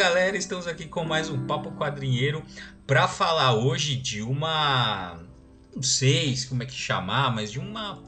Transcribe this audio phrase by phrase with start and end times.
[0.00, 2.42] galera, estamos aqui com mais um Papo Quadrinheiro
[2.86, 5.20] para falar hoje de uma.
[5.76, 8.02] Não sei como é que chamar, mas de uma.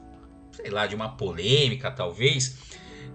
[0.53, 2.57] Sei lá, de uma polêmica talvez.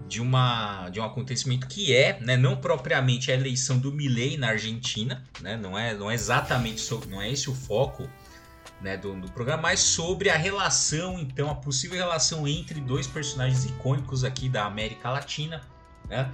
[0.07, 4.49] De, uma, de um acontecimento que é, né, não propriamente a eleição do Milley na
[4.49, 8.09] Argentina, né, não, é, não é exatamente sobre, não é esse o foco
[8.81, 13.65] né, do, do, programa, mas sobre a relação, então, a possível relação entre dois personagens
[13.65, 15.61] icônicos aqui da América Latina,
[16.07, 16.31] né?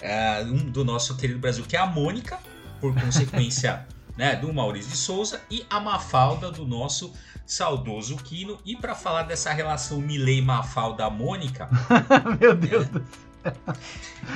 [0.00, 2.38] É, um do nosso querido Brasil, que é a Mônica,
[2.80, 3.86] por consequência
[4.16, 7.12] né, do Maurício de Souza, e a Mafalda do nosso
[7.44, 8.58] saudoso Quino.
[8.64, 11.68] E para falar dessa relação Milley-Mafalda-Mônica.
[12.40, 13.20] Meu Deus do céu.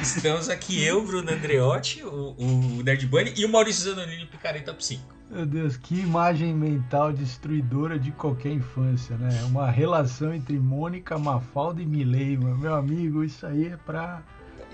[0.01, 5.15] Estamos aqui eu, Bruno Andreotti, o, o Nerd Bunny e o Maurício Zanonini Picareta Psico.
[5.31, 9.43] Meu Deus, que imagem mental destruidora de qualquer infância, né?
[9.45, 14.23] Uma relação entre Mônica, Mafalda e Milley, meu amigo, isso aí é pra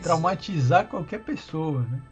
[0.00, 2.02] traumatizar qualquer pessoa, né?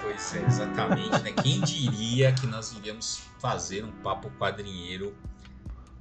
[0.00, 1.32] Pois é, exatamente, né?
[1.32, 5.14] Quem diria que nós iríamos fazer um papo quadrinheiro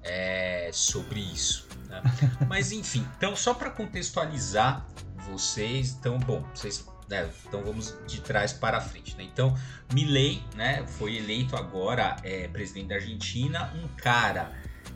[0.03, 1.67] é, sobre isso?
[1.87, 2.01] Né?
[2.47, 4.85] Mas enfim, então só para contextualizar
[5.29, 9.15] vocês, então bom, vocês, né, então vamos de trás para frente.
[9.15, 9.23] Né?
[9.23, 9.55] Então
[9.93, 14.51] Milley, né, foi eleito agora é, presidente da Argentina, um cara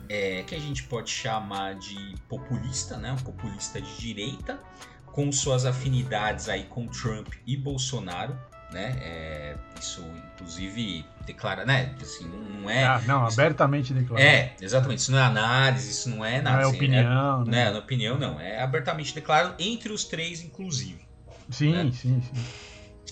[0.08, 4.58] é, que a gente pode chamar de populista, né, um populista de direita,
[5.06, 8.38] com suas afinidades aí com Trump e Bolsonaro
[8.70, 8.96] né?
[9.00, 11.94] É, isso, inclusive, declara, né?
[12.00, 12.84] Assim, não, não é.
[12.84, 14.22] Ah, não, isso, abertamente declara.
[14.22, 15.00] É, exatamente.
[15.00, 16.56] Isso não é análise, isso não é nada.
[16.56, 17.70] Não é assim, opinião, é, né?
[17.70, 17.78] né?
[17.78, 18.40] opinião, não.
[18.40, 21.06] É abertamente declarado entre os três, inclusive.
[21.50, 21.90] Sim, né?
[21.92, 22.44] sim, sim.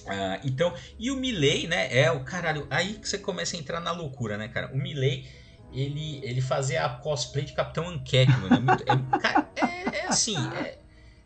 [0.09, 1.89] Ah, então, e o Milley, né?
[1.97, 2.67] É o caralho.
[2.71, 4.73] Aí que você começa a entrar na loucura, né, cara?
[4.73, 5.27] O Milley.
[5.73, 8.57] Ele, ele fazia a cosplay de Capitão Anquete, mano.
[8.57, 10.79] É, muito, é, é, é assim, é,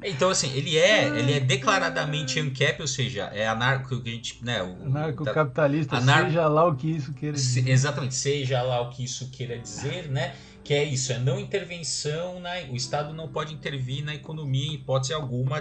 [0.02, 4.44] então, assim, ele é, ele é declaradamente ANCAP, ou seja, é anarco que a gente.
[4.44, 6.26] Né, o, Anarcocapitalista, anar...
[6.26, 7.68] seja lá o que isso queira dizer.
[7.68, 10.34] exatamente, seja lá o que isso queira dizer, né?
[10.64, 12.68] Que é isso, é não intervenção, né?
[12.70, 15.60] O Estado não pode intervir na economia em hipótese alguma.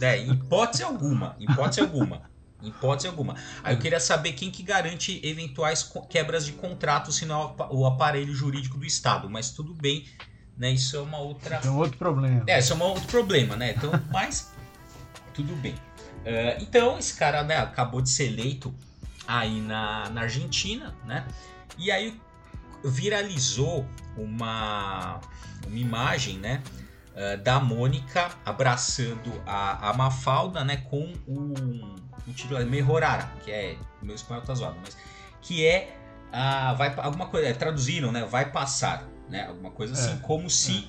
[0.00, 1.36] né, em hipótese alguma.
[1.38, 2.22] Hipótese alguma.
[2.62, 3.34] Em hipótese alguma.
[3.64, 7.86] Aí eu queria saber quem que garante eventuais quebras de contrato se não é o
[7.86, 9.30] aparelho jurídico do Estado.
[9.30, 10.04] Mas tudo bem,
[10.60, 10.72] né?
[10.72, 11.58] Isso é uma outra.
[11.64, 12.44] É um outro problema.
[12.46, 13.72] É, isso é um outro problema, né?
[13.74, 14.52] Então, mas
[15.32, 15.72] tudo bem.
[15.72, 18.72] Uh, então, esse cara né, acabou de ser eleito
[19.26, 21.26] aí na, na Argentina, né?
[21.78, 22.20] E aí
[22.84, 23.86] viralizou
[24.18, 25.18] uma,
[25.66, 26.62] uma imagem, né?
[27.14, 30.76] Uh, da Mônica abraçando a, a Mafalda, né?
[30.76, 31.54] Com o,
[32.28, 33.78] o título Mejorara, que é.
[34.02, 34.94] Meu espanhol tá zoado, mas.
[35.40, 35.96] Que é.
[36.28, 37.48] Uh, vai, alguma coisa.
[37.48, 38.26] É, traduziram, né?
[38.26, 39.46] Vai passar né?
[39.46, 40.88] Alguma coisa assim, é, como se,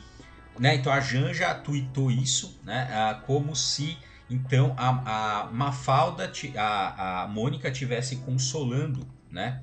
[0.57, 0.61] é.
[0.61, 0.75] né?
[0.75, 2.89] Então a Janja tweetou isso, né?
[2.91, 3.97] Ah, como se
[4.29, 9.61] então a, a Mafalda, a, a Mônica tivesse consolando, né?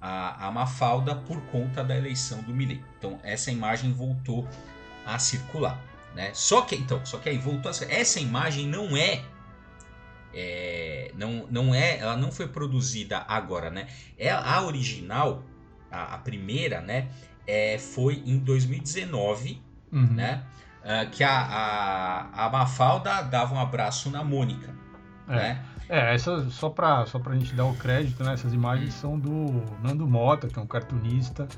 [0.00, 2.82] A, a Mafalda por conta da eleição do Milley.
[2.98, 4.46] Então essa imagem voltou
[5.06, 5.80] a circular,
[6.14, 6.30] né?
[6.34, 9.22] Só que então, só que aí voltou a essa imagem não é
[10.34, 13.88] é, não, não é, ela não foi produzida agora, né?
[14.16, 15.42] É a original,
[15.90, 17.08] a, a primeira, né?
[17.48, 20.06] É, foi em 2019, uhum.
[20.12, 20.44] né?
[20.84, 24.72] Uh, que a, a, a Mafalda dava um abraço na Mônica.
[25.26, 25.64] É, né?
[25.88, 28.34] é essa, só para só a gente dar o crédito, né?
[28.34, 28.98] Essas imagens hum.
[29.00, 31.48] são do Nando Mota, que é um cartunista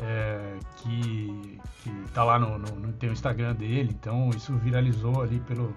[0.00, 5.22] é, que, que tá lá no, no, no, tem o Instagram dele, então isso viralizou
[5.22, 5.74] ali pelo,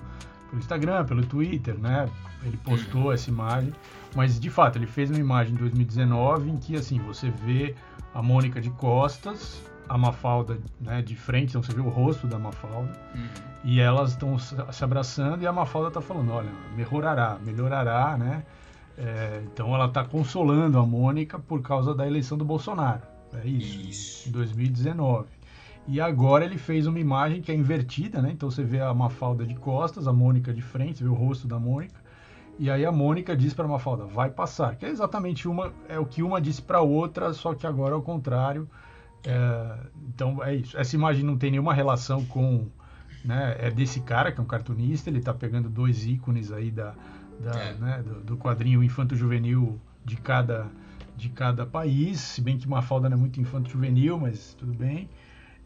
[0.50, 2.10] pelo Instagram, pelo Twitter, né?
[2.44, 3.12] Ele postou uhum.
[3.12, 3.74] essa imagem,
[4.16, 7.76] mas de fato ele fez uma imagem em 2019 em que assim você vê
[8.14, 12.40] a Mônica de costas, a Mafalda né, de frente, então você vê o rosto da
[12.40, 13.28] Mafalda, uhum.
[13.64, 18.44] e elas estão se abraçando e a Mafalda está falando, olha, melhorará, melhorará, né?
[18.98, 23.02] É, então ela está consolando a Mônica por causa da eleição do Bolsonaro.
[23.34, 24.30] É isso, isso.
[24.30, 25.28] Em 2019.
[25.88, 28.32] E agora ele fez uma imagem que é invertida, né?
[28.32, 31.48] Então você vê a Mafalda de costas, a Mônica de frente, você vê o rosto
[31.48, 32.00] da Mônica.
[32.60, 34.76] E aí a Mônica diz para a Mafalda, vai passar.
[34.76, 37.94] Que é exatamente uma, é o que uma disse para a outra, só que agora
[37.94, 38.70] é o contrário.
[39.26, 39.78] É,
[40.08, 40.78] então é isso.
[40.78, 42.68] Essa imagem não tem nenhuma relação com.
[43.24, 46.94] Né, é desse cara, que é um cartunista, ele está pegando dois ícones aí da,
[47.40, 47.74] da é.
[47.74, 50.68] né, do, do, quadrinho infanto-juvenil de cada,
[51.18, 55.10] de cada país, se bem que Mafalda não é muito infanto-juvenil, mas tudo bem.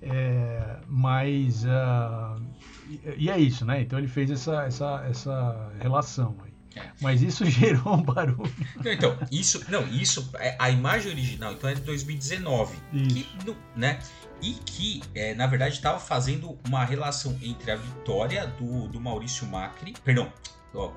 [0.05, 2.41] É, mas uh,
[2.89, 3.81] e, e, é isso, né?
[3.81, 6.53] Então ele fez essa, essa, essa relação aí.
[7.01, 8.51] Mas isso gerou um barulho.
[8.83, 13.27] Não, então, isso, não, isso, é, a imagem original, então é de 2019, que,
[13.75, 13.99] né?
[14.41, 19.47] E que, é, na verdade, estava fazendo uma relação entre a vitória do, do Maurício
[19.47, 20.31] Macri, perdão,
[20.73, 20.91] ó,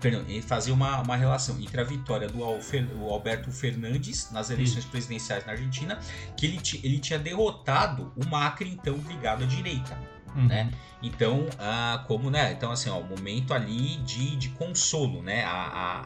[0.00, 5.52] perdão, fazer uma, uma relação entre a vitória do Alberto Fernandes nas eleições presidenciais na
[5.52, 5.98] Argentina,
[6.36, 9.98] que ele, ele tinha derrotado o Macri, então ligado à direita.
[10.34, 10.46] Uhum.
[10.46, 10.72] Né?
[11.00, 12.52] Então, ah, como, né?
[12.52, 15.44] Então, assim, ó, o momento ali de, de consolo, né?
[15.44, 16.00] A, a,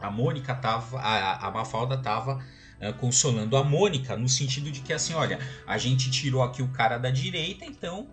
[0.00, 2.44] a, a Mônica tava, a, a Mafalda tava
[2.80, 6.68] ah, consolando a Mônica no sentido de que, assim, olha, a gente tirou aqui o
[6.68, 8.08] cara da direita, então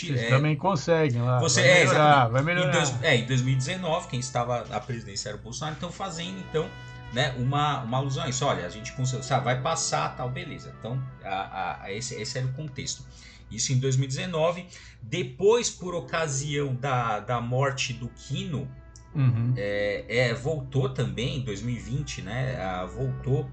[0.00, 1.38] vocês é, também conseguem lá.
[1.38, 2.68] Você, vai é, melhorar, vai melhorar.
[2.68, 6.68] Em, dois, é, em 2019, quem estava na presidência era o Bolsonaro, então fazendo então
[7.12, 8.44] né, uma, uma alusão a isso.
[8.44, 8.92] Olha, a gente
[9.22, 10.74] sabe, vai passar tal, beleza.
[10.78, 13.04] Então, a, a, esse, esse era o contexto.
[13.50, 14.66] Isso em 2019.
[15.00, 18.68] Depois, por ocasião da, da morte do Quino,
[19.14, 19.54] uhum.
[19.56, 22.60] é, é, voltou também em 2020, né?
[22.60, 23.48] A, voltou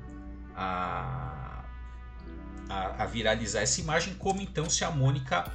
[0.55, 1.63] a,
[2.67, 5.51] a, a, viralizar essa imagem, como então se a Mônica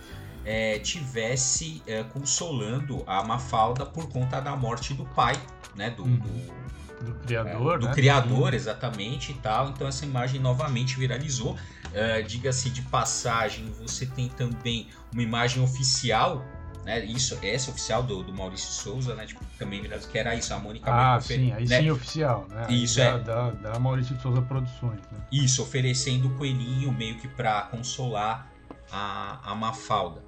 [0.46, 5.34] é, tivesse é, consolando a Mafalda por conta da morte do pai,
[5.74, 5.90] né?
[5.90, 6.16] Do, uhum.
[6.18, 6.66] do
[7.04, 7.92] do criador, é, do né?
[7.92, 9.68] criador, exatamente e tal.
[9.68, 11.52] Então essa imagem novamente viralizou.
[11.52, 16.44] Uh, Diga-se de passagem, você tem também uma imagem oficial,
[16.84, 17.04] né?
[17.04, 19.26] Isso, essa oficial do, do Maurício Souza, né?
[19.26, 21.80] Tipo, também que era isso, a Mônica Ah, sim, aí né?
[21.82, 22.66] sim oficial, né?
[22.70, 23.18] Isso da, é.
[23.18, 25.18] Da, da Maurício Souza Produções, né?
[25.30, 28.50] Isso, oferecendo o coelhinho meio que para consolar
[28.90, 30.25] a, a Mafalda.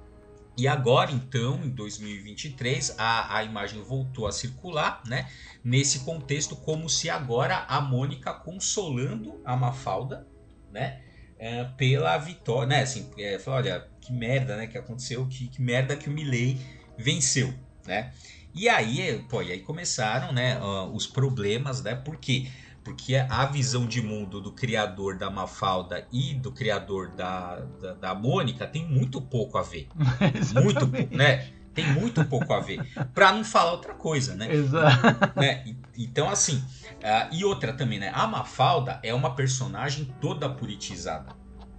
[0.59, 5.29] E agora, então, em 2023, a, a imagem voltou a circular, né?
[5.63, 10.27] Nesse contexto, como se agora a Mônica consolando a Mafalda,
[10.69, 11.01] né?
[11.37, 12.81] É, pela vitória, né?
[12.81, 14.67] Assim, é, olha, que merda, né?
[14.67, 16.59] Que aconteceu, que, que merda que o Milley
[16.97, 17.53] venceu,
[17.87, 18.11] né?
[18.53, 20.59] E aí, pô, e aí começaram, né?
[20.59, 21.95] Uh, os problemas, né?
[21.95, 22.49] Por quê?
[22.89, 28.15] Porque a visão de mundo do criador da Mafalda e do criador da, da, da
[28.15, 29.87] Mônica tem muito pouco a ver.
[30.59, 31.51] muito, né?
[31.71, 32.83] Tem muito pouco a ver.
[33.13, 34.51] Para não falar outra coisa, né?
[34.51, 35.39] Exato.
[35.39, 35.75] Né?
[35.95, 38.11] Então, assim, uh, e outra também, né?
[38.11, 41.31] A Mafalda é uma personagem toda politizada.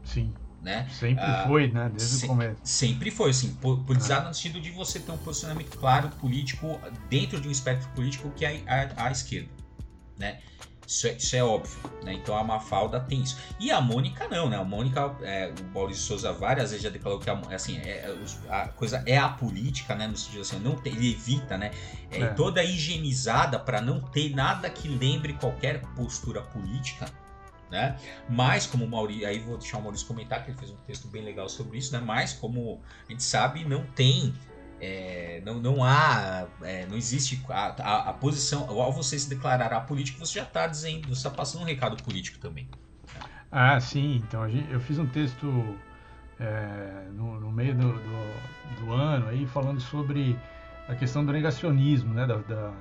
[0.05, 0.33] Sim.
[0.63, 0.87] Né?
[0.93, 1.91] Sempre uh, foi, né?
[1.93, 2.61] Desde se, o começo.
[2.63, 4.29] Sempre foi, assim, politizado ah.
[4.29, 8.45] no sentido de você ter um posicionamento claro político dentro de um espectro político que
[8.45, 9.51] é a, a, a esquerda,
[10.17, 10.39] né?
[10.91, 12.15] Isso é, isso é óbvio, né?
[12.15, 13.39] Então a Mafalda tem isso.
[13.61, 14.57] E a Mônica não, né?
[14.57, 18.13] A Mônica, é, o Maurício Souza várias vezes já declarou que a, assim, é,
[18.49, 20.09] a coisa é a política, né?
[20.09, 21.71] No sentido assim, não tem, ele evita, né?
[22.11, 22.27] É, é.
[22.35, 27.07] Toda higienizada para não ter nada que lembre qualquer postura política.
[27.71, 27.97] Né?
[28.29, 31.07] Mas como o Maurício, aí vou deixar o Maurício comentar que ele fez um texto
[31.07, 32.01] bem legal sobre isso, né?
[32.05, 34.35] Mas como a gente sabe, não tem
[34.81, 38.69] é, não, não há, é, não existe a, a, a, posição.
[38.69, 42.39] Ao você se declarar político, você já está dizendo, você está passando um recado político
[42.39, 42.67] também.
[43.53, 44.17] Ah, sim.
[44.17, 45.47] Então eu fiz um texto
[46.39, 50.39] é, no, no, meio do, do, do, ano aí falando sobre
[50.89, 52.73] a questão do negacionismo, né, da, da,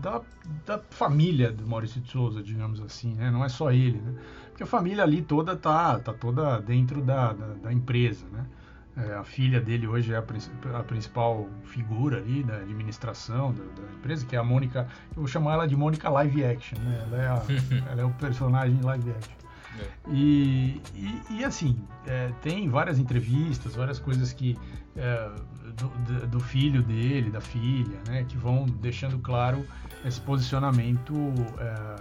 [0.00, 0.22] da,
[0.66, 3.30] da, família do Maurício de Souza, digamos assim, né?
[3.30, 4.14] Não é só ele, né?
[4.50, 8.46] Porque a família ali toda tá, tá toda dentro da, da, da empresa, né?
[8.96, 13.92] É, a filha dele hoje é a, a, principal figura ali da administração da, da,
[13.94, 14.86] empresa, que é a Mônica.
[15.10, 17.02] Eu vou chamar ela de Mônica Live Action, né?
[17.06, 17.42] Ela é, a,
[17.90, 19.42] ela é o personagem live action.
[19.78, 20.10] É.
[20.10, 24.58] E, e, e, assim, é, tem várias entrevistas, várias coisas que
[24.94, 25.30] é,
[25.74, 29.64] do, do, filho dele, da filha, né, que vão deixando claro
[30.04, 31.14] esse posicionamento
[31.58, 31.96] é,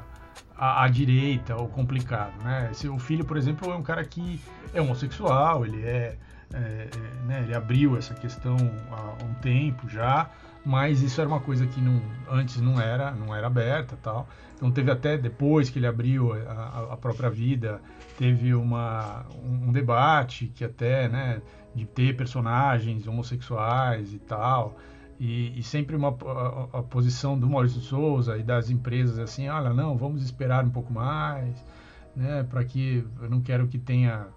[0.58, 2.34] à, à, direita ou complicado.
[2.44, 2.70] Né?
[2.72, 4.42] Esse, o filho, por exemplo, é um cara que
[4.74, 6.18] é homossexual, ele é
[6.54, 8.58] é, é, né, ele abriu essa questão
[8.92, 10.30] há um tempo já,
[10.66, 14.28] mas isso era uma coisa que não, antes não era, não era aberta tal.
[14.56, 17.82] Então teve até depois que ele abriu a, a própria vida,
[18.18, 21.42] teve uma, um debate que até, né,
[21.74, 24.78] de ter personagens homossexuais e tal.
[25.20, 29.72] E, e sempre uma a, a, posição do Maurício Souza e das empresas assim, olha,
[29.72, 31.64] não, vamos esperar um pouco mais,
[32.16, 34.28] né, para que eu não quero que tenha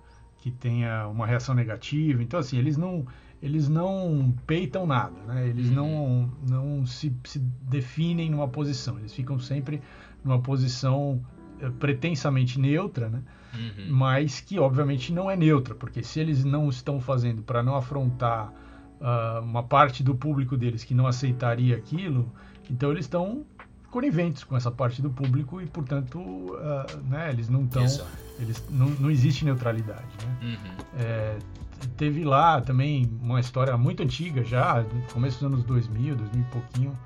[0.45, 2.23] que tenha uma reação negativa.
[2.23, 3.07] Então, assim, eles não,
[3.43, 5.49] eles não peitam nada, né?
[5.49, 6.31] Eles não, uhum.
[6.47, 8.99] não se, se definem numa posição.
[8.99, 9.81] Eles ficam sempre
[10.23, 11.25] numa posição
[11.59, 13.23] eh, pretensamente neutra, né?
[13.55, 13.87] Uhum.
[13.89, 18.53] Mas que, obviamente, não é neutra, porque se eles não estão fazendo para não afrontar
[19.01, 22.31] uh, uma parte do público deles que não aceitaria aquilo,
[22.71, 23.47] então eles estão
[23.95, 27.85] coniventes com essa parte do público e, portanto, uh, né, eles não estão.
[28.41, 30.03] Eles não, não existe neutralidade.
[30.21, 30.37] Né?
[30.43, 30.85] Uhum.
[30.99, 31.39] É,
[31.97, 36.45] teve lá também uma história muito antiga já, no começo dos anos 2000, 2000 e
[36.51, 36.99] pouquinho,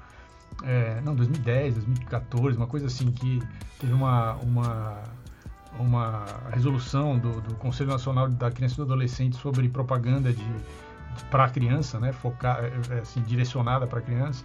[0.62, 3.42] é, não, 2010, 2014, uma coisa assim, que
[3.78, 5.02] teve uma, uma,
[5.78, 11.24] uma resolução do, do Conselho Nacional da Criança e do Adolescente sobre propaganda de, de
[11.30, 14.42] para a criança, né, focar, é, é, assim, direcionada para a criança,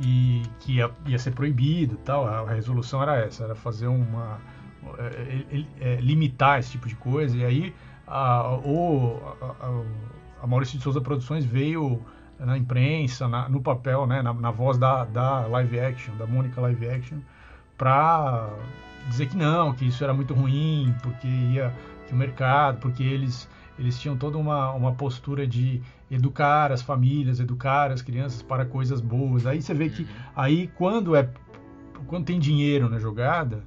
[0.00, 2.26] e que ia, ia ser proibido tal.
[2.26, 4.38] A, resolução era essa, era fazer uma.
[4.98, 7.74] É, é, limitar esse tipo de coisa, e aí
[8.06, 12.02] a, o, a, a Maurício de Souza Produções veio
[12.38, 16.58] na imprensa, na, no papel, né, na, na, voz da, da live action, da Mônica
[16.62, 17.18] live action,
[17.76, 18.48] para
[19.08, 21.74] dizer que não, que isso era muito ruim, porque ia
[22.06, 25.80] que o mercado, porque eles eles tinham toda uma, uma postura de
[26.10, 29.46] educar as famílias, educar as crianças para coisas boas.
[29.46, 30.08] Aí você vê que uhum.
[30.34, 31.28] aí quando é
[32.06, 33.62] quando tem dinheiro na jogada,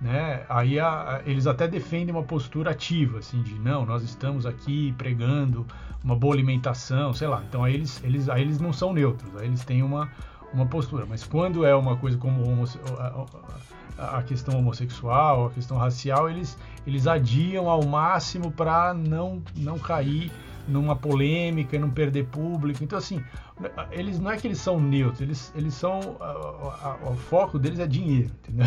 [0.00, 0.44] né?
[0.48, 4.94] Aí a, a, eles até defendem uma postura ativa, assim, de não, nós estamos aqui
[4.96, 5.66] pregando
[6.02, 7.42] uma boa alimentação, sei lá.
[7.48, 10.08] Então aí eles, eles, aí eles não são neutros, aí eles têm uma,
[10.54, 11.04] uma postura.
[11.08, 12.64] Mas quando é uma coisa como
[13.98, 16.56] a, a questão homossexual, a questão racial, eles,
[16.86, 20.30] eles adiam ao máximo para não, não cair
[20.70, 22.82] numa polêmica e não perder público.
[22.82, 23.22] Então, assim,
[23.90, 26.16] eles não é que eles são neutros, eles, eles são.
[27.02, 28.66] o foco deles é dinheiro, entendeu?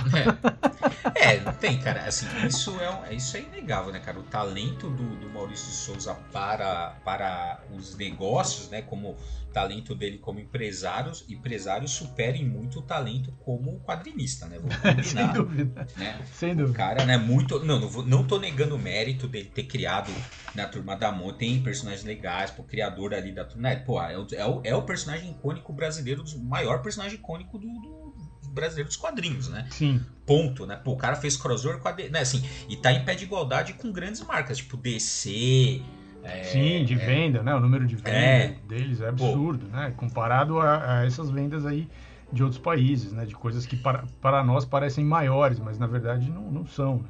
[1.15, 2.05] É, é tem, cara.
[2.05, 4.19] Assim, isso é, isso é inegável, né, cara?
[4.19, 8.81] O talento do, do Maurício de Souza para, para os negócios, né?
[8.81, 9.17] Como
[9.53, 14.57] talento dele como empresário, empresário supere muito o talento como quadrinista, né?
[14.59, 15.03] Vamos combinar.
[15.03, 15.87] Sem dúvida.
[15.95, 16.21] Né?
[16.33, 16.71] Sem dúvida.
[16.71, 17.63] O cara, né, muito.
[17.63, 20.11] Não, não, vou, não tô negando o mérito dele ter criado
[20.55, 23.69] na turma da Mon, tem personagens legais, pô, criador ali da turma.
[23.69, 23.75] Né?
[23.77, 27.67] Pô, é o, é, o, é o personagem icônico brasileiro, o maior personagem icônico do,
[27.67, 28.13] do
[28.49, 29.67] brasileiro dos quadrinhos, né?
[29.71, 30.01] Sim.
[30.25, 30.75] Ponto, né?
[30.75, 31.93] Pô, o cara fez crossover com a.
[31.93, 35.81] Né, assim, e tá em pé de igualdade com grandes marcas, tipo DC.
[36.23, 37.53] É, Sim, de é, venda, né?
[37.53, 39.75] O número de venda é, deles é absurdo, pô.
[39.75, 39.93] né?
[39.97, 41.89] Comparado a, a, essas vendas aí
[42.31, 43.25] de outros países, né?
[43.25, 47.09] De coisas que para, para nós parecem maiores, mas na verdade não, não são, né?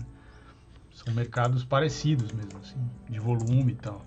[0.92, 2.78] São mercados parecidos mesmo, assim,
[3.10, 4.06] de volume e tal.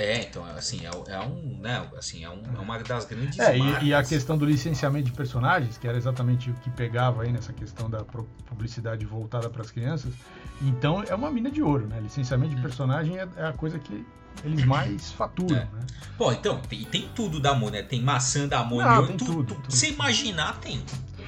[0.00, 3.56] É, então, assim, é, é um, né, assim, é, um, é uma das grandes É,
[3.56, 7.30] e, e, a questão do licenciamento de personagens, que era exatamente o que pegava aí
[7.30, 8.02] nessa questão da
[8.46, 10.14] publicidade voltada para as crianças,
[10.62, 12.00] então é uma mina de ouro, né?
[12.00, 12.62] Licenciamento de hum.
[12.62, 14.06] personagem é, é a coisa que
[14.42, 15.64] eles mais faturam, é.
[15.64, 15.86] né?
[16.16, 17.82] Pô, então, tem, tem tudo da Amor, né?
[17.82, 20.82] Tem maçã da Amor, Não, tem tudo, tudo, tudo, Você imaginar, tem.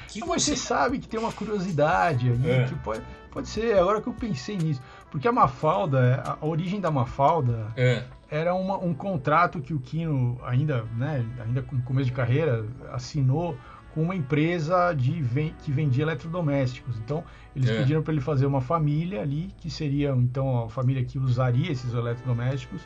[0.07, 0.33] Que Não, você...
[0.33, 2.65] Mas você sabe que tem uma curiosidade aí, é.
[2.65, 4.81] que pode, pode ser, agora que eu pensei nisso.
[5.11, 8.03] Porque a Mafalda, a origem da Mafalda é.
[8.33, 13.55] Era uma, um contrato que o Kino, ainda, né, ainda no começo de carreira, assinou
[13.93, 15.23] com uma empresa de,
[15.63, 16.97] que vendia eletrodomésticos.
[16.97, 17.23] Então,
[17.55, 17.77] eles é.
[17.77, 21.93] pediram para ele fazer uma família ali, que seria então a família que usaria esses
[21.93, 22.81] eletrodomésticos,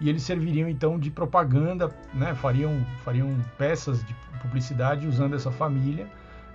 [0.00, 4.12] e eles serviriam então de propaganda, né, fariam, fariam peças de
[4.42, 6.08] publicidade usando essa família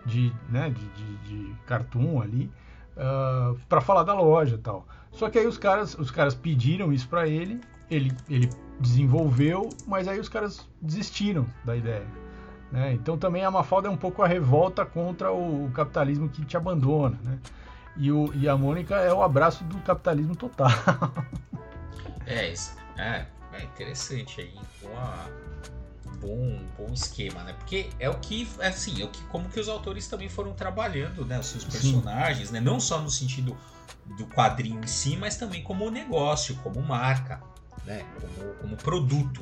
[0.05, 2.51] de, né, de, de, de cartoon ali,
[2.97, 4.85] uh, ah, para falar da loja tal.
[5.13, 7.62] Só que aí os caras, os caras pediram isso para ele,
[7.93, 12.07] ele, ele desenvolveu, mas aí os caras desistiram da ideia.
[12.71, 12.93] Né?
[12.93, 17.17] Então também a Mafalda é um pouco a revolta contra o, capitalismo que te abandona.
[17.23, 17.39] Né?
[17.95, 20.69] E, o, e a Mônica é o abraço do capitalismo total.
[22.25, 24.55] é, isso, é, é interessante aí.
[24.81, 25.29] Boa,
[26.19, 27.53] bom, bom esquema, né?
[27.53, 31.23] Porque é o que, assim, é o que, como que os autores também foram trabalhando,
[31.23, 31.39] né?
[31.39, 32.55] Os seus personagens, Sim.
[32.55, 32.59] né?
[32.59, 33.55] Não só no sentido
[34.17, 37.39] do quadrinho em si, mas também como negócio, como marca,
[37.85, 38.05] né?
[38.19, 39.41] Como, como produto,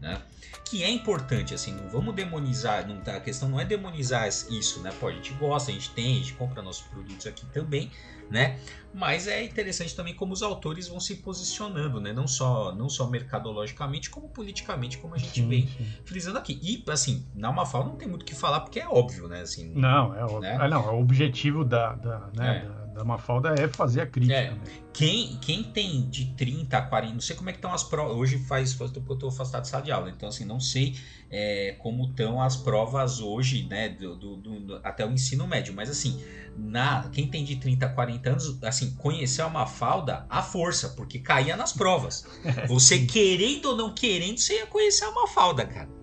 [0.00, 0.20] né?
[0.64, 4.80] Que é importante, assim, não vamos demonizar, não tá, a questão não é demonizar isso,
[4.80, 4.90] né?
[4.98, 7.90] Pô, a gente gosta, a gente tem, a gente compra nossos produtos aqui também,
[8.30, 8.58] né?
[8.94, 12.12] Mas é interessante também como os autores vão se posicionando, né?
[12.12, 15.86] Não só, não só mercadologicamente, como politicamente, como a gente sim, vem sim.
[16.04, 16.58] frisando aqui.
[16.62, 19.40] E, assim, na Mafal não tem muito o que falar, porque é óbvio, né?
[19.40, 20.40] Assim, não, é óbvio.
[20.40, 20.58] Né?
[20.58, 22.68] Ah, não, é o objetivo da, da, né, é.
[22.68, 24.34] da da Mafalda é fazer a crítica.
[24.34, 24.50] É.
[24.50, 24.58] Né?
[24.92, 28.16] Quem, quem tem de 30 a 40, não sei como é que estão as provas.
[28.16, 30.60] Hoje faz, faz tempo que eu estou afastado de sala de aula, então assim, não
[30.60, 30.96] sei
[31.30, 35.88] é, como estão as provas hoje, né, do, do, do, até o ensino médio, mas
[35.88, 36.22] assim,
[36.56, 41.18] na, quem tem de 30 a 40 anos, assim, conheceu a Mafalda à força, porque
[41.18, 42.26] caía nas provas.
[42.68, 46.01] Você querendo ou não querendo, você ia conhecer a Mafalda, cara.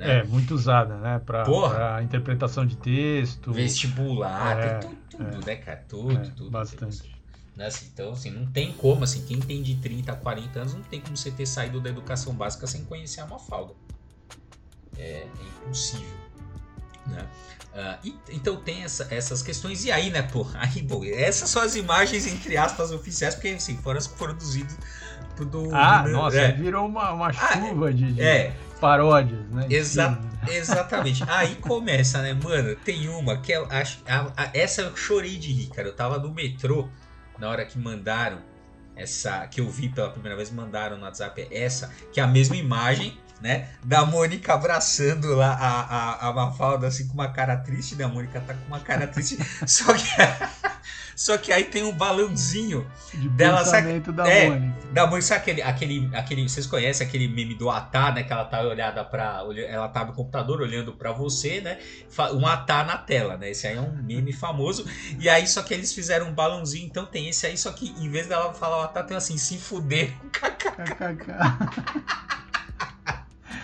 [0.00, 0.20] Né?
[0.20, 1.20] É, muito usada, né?
[1.26, 3.52] Para interpretação de texto.
[3.52, 5.84] Vestibular, é, tudo, tudo é, né, cara?
[5.86, 6.50] Tudo, é, tudo.
[6.50, 7.14] Bastante.
[7.54, 7.66] Né?
[7.66, 10.82] Assim, então, assim, não tem como, assim, quem tem de 30 a 40 anos não
[10.82, 13.74] tem como você ter saído da educação básica sem conhecer a Mafalda.
[14.96, 15.26] É, é
[15.66, 16.16] impossível.
[17.06, 17.26] Né?
[17.74, 19.84] Uh, e, então tem essa, essas questões.
[19.84, 20.46] E aí, né, pô?
[20.56, 24.34] Aí, bom, essas são as imagens, entre aspas, oficiais, porque assim, foram as que foram
[24.34, 24.78] produzidas
[25.44, 25.74] do.
[25.74, 26.10] Ah, né?
[26.10, 26.52] nossa, é.
[26.52, 29.66] virou uma, uma ah, chuva de, de, é paródias, né?
[29.70, 30.18] Exa
[30.48, 31.22] Exatamente.
[31.28, 32.74] Aí começa, né, mano?
[32.76, 34.02] Tem uma que eu acho.
[34.08, 35.88] A, a, essa eu chorei de rir, cara.
[35.88, 36.88] Eu tava no metrô
[37.38, 38.38] na hora que mandaram
[38.96, 39.46] essa.
[39.48, 43.18] Que eu vi pela primeira vez, mandaram no WhatsApp essa, que é a mesma imagem,
[43.40, 43.68] né?
[43.82, 48.04] Da Mônica abraçando lá a, a, a Mafalda, assim, com uma cara triste, né?
[48.04, 49.38] A Mônica tá com uma cara triste.
[49.66, 50.04] só que.
[51.20, 53.62] Só que aí tem um balãozinho De dela.
[53.62, 54.74] sabe- da é, Mônica.
[54.90, 56.48] Da Mônica, sabe aquele, aquele, aquele.
[56.48, 58.22] Vocês conhecem aquele meme do Atá, né?
[58.22, 61.78] Que ela tá olhada para Ela tá no computador olhando pra você, né?
[62.32, 63.50] Um Atá na tela, né?
[63.50, 64.86] Esse aí é um meme famoso.
[65.18, 68.08] E aí, só que eles fizeram um balãozinho, então tem esse aí, só que em
[68.08, 70.14] vez dela falar o Atá, tem assim, se fuder.
[70.32, 71.34] KKK.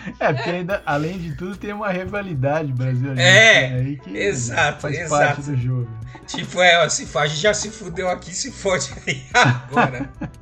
[0.19, 4.97] É, porque ainda, além de tudo, tem uma rivalidade Brasil É, aí que exato, faz
[4.97, 5.25] exato.
[5.25, 5.89] parte do jogo.
[6.25, 10.09] Tipo, é, ó, se faz, já se fudeu aqui, se fode aí agora.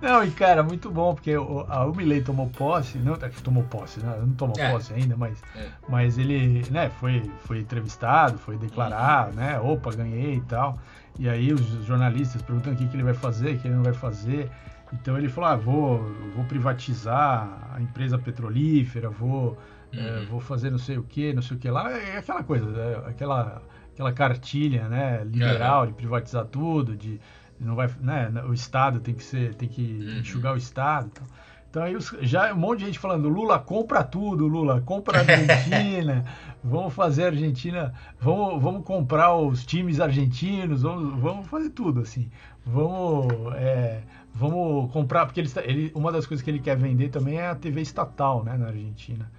[0.00, 3.62] Não, e cara, muito bom, porque o- a Umilei tomou posse, não, é que tomou
[3.64, 4.16] posse, né?
[4.20, 4.70] Não tomou É.
[4.70, 5.66] posse ainda, mas, É.
[5.88, 10.78] mas ele, né, foi, foi entrevistado, foi declarar, né, opa, ganhei e tal.
[11.18, 13.82] E aí os jornalistas perguntando o que, que ele vai fazer, o que ele não
[13.84, 14.50] vai fazer.
[14.92, 15.98] Então ele falou, ah, vou,
[16.34, 19.58] vou privatizar a empresa petrolífera, vou,
[19.92, 20.24] é, Uhum.
[20.26, 21.90] vou fazer não sei o que, não sei o que lá.
[21.90, 23.62] É aquela coisa, né, aquela,
[23.92, 27.20] aquela cartilha, né, liberal de privatizar tudo, de
[27.58, 30.18] não vai, né, o Estado tem que ser, tem que Uhum.
[30.20, 31.06] enxugar o Estado.
[31.12, 31.26] Então,
[31.70, 35.20] então aí os- já um monte de gente falando, Lula compra tudo, Lula compra a
[35.22, 36.24] Argentina,
[36.62, 42.30] vamos fazer a Argentina, vamos, vamos comprar os times argentinos, vamos, vamos fazer tudo assim,
[42.64, 44.02] vamos, é,
[44.36, 47.54] vamos comprar porque ele, ele, uma das coisas que ele quer vender também é a
[47.54, 49.30] TV estatal, né, na Argentina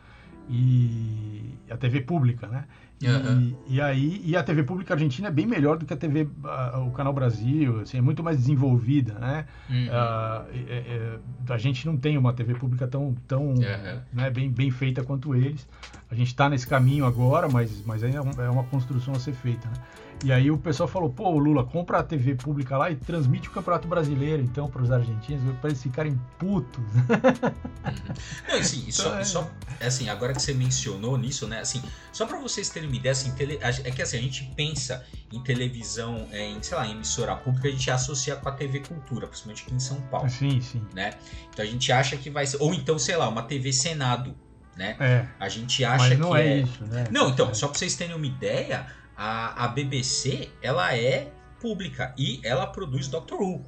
[0.50, 2.64] e a TV pública, né?
[3.00, 3.54] E, Aham.
[3.68, 6.80] e aí e a TV pública argentina é bem melhor do que a TV ah,
[6.80, 9.46] o canal Brasil, assim, é muito mais desenvolvida, né?
[9.70, 9.88] Uhum.
[9.92, 14.02] Ah, é- é- a gente não tem uma TV pública tão, tão Aham.
[14.12, 15.68] né, bem, bem feita quanto eles.
[16.10, 19.34] A gente está nesse caminho agora, mas, mas ainda é é uma construção a ser
[19.34, 19.68] feita.
[19.68, 19.76] Né?
[20.24, 23.52] E aí o pessoal falou: pô, Lula, compra a TV pública lá e transmite o
[23.52, 26.84] Campeonato Brasileiro, então, para os argentinos, para eles ficarem putos.
[28.48, 29.22] Não, assim, e só, Então, é.
[29.22, 29.52] e só,
[29.82, 33.32] assim, agora que você mencionou nisso, né, assim, só pra vocês terem uma ideia, assim,
[33.32, 37.36] tele- é que assim, a gente pensa em televisão, é, em, sei lá, em emissora
[37.36, 40.82] pública, a gente associa com a TV Cultura, principalmente aqui em São Paulo, sim, sim.
[40.94, 41.12] né?
[41.50, 44.36] Então a gente acha que vai ser, ou então, sei lá, uma TV Senado,
[44.76, 44.96] né?
[45.00, 47.06] É, A gente acha mas não que é, isso, né?
[47.12, 47.54] Não, então, É.
[47.54, 53.08] só pra vocês terem uma ideia, a, a BBC, ela é pública e ela produz
[53.08, 53.66] Doctor Who.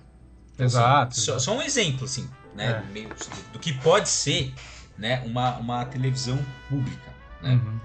[0.53, 1.39] Então, assim, Exato, só, exato.
[1.39, 2.83] só um exemplo, assim, né?
[2.87, 2.91] É.
[2.91, 3.09] meio
[3.53, 4.53] do, que pode ser
[4.97, 7.53] né, uma, uma televisão pública, né?
[7.53, 7.79] Uhum.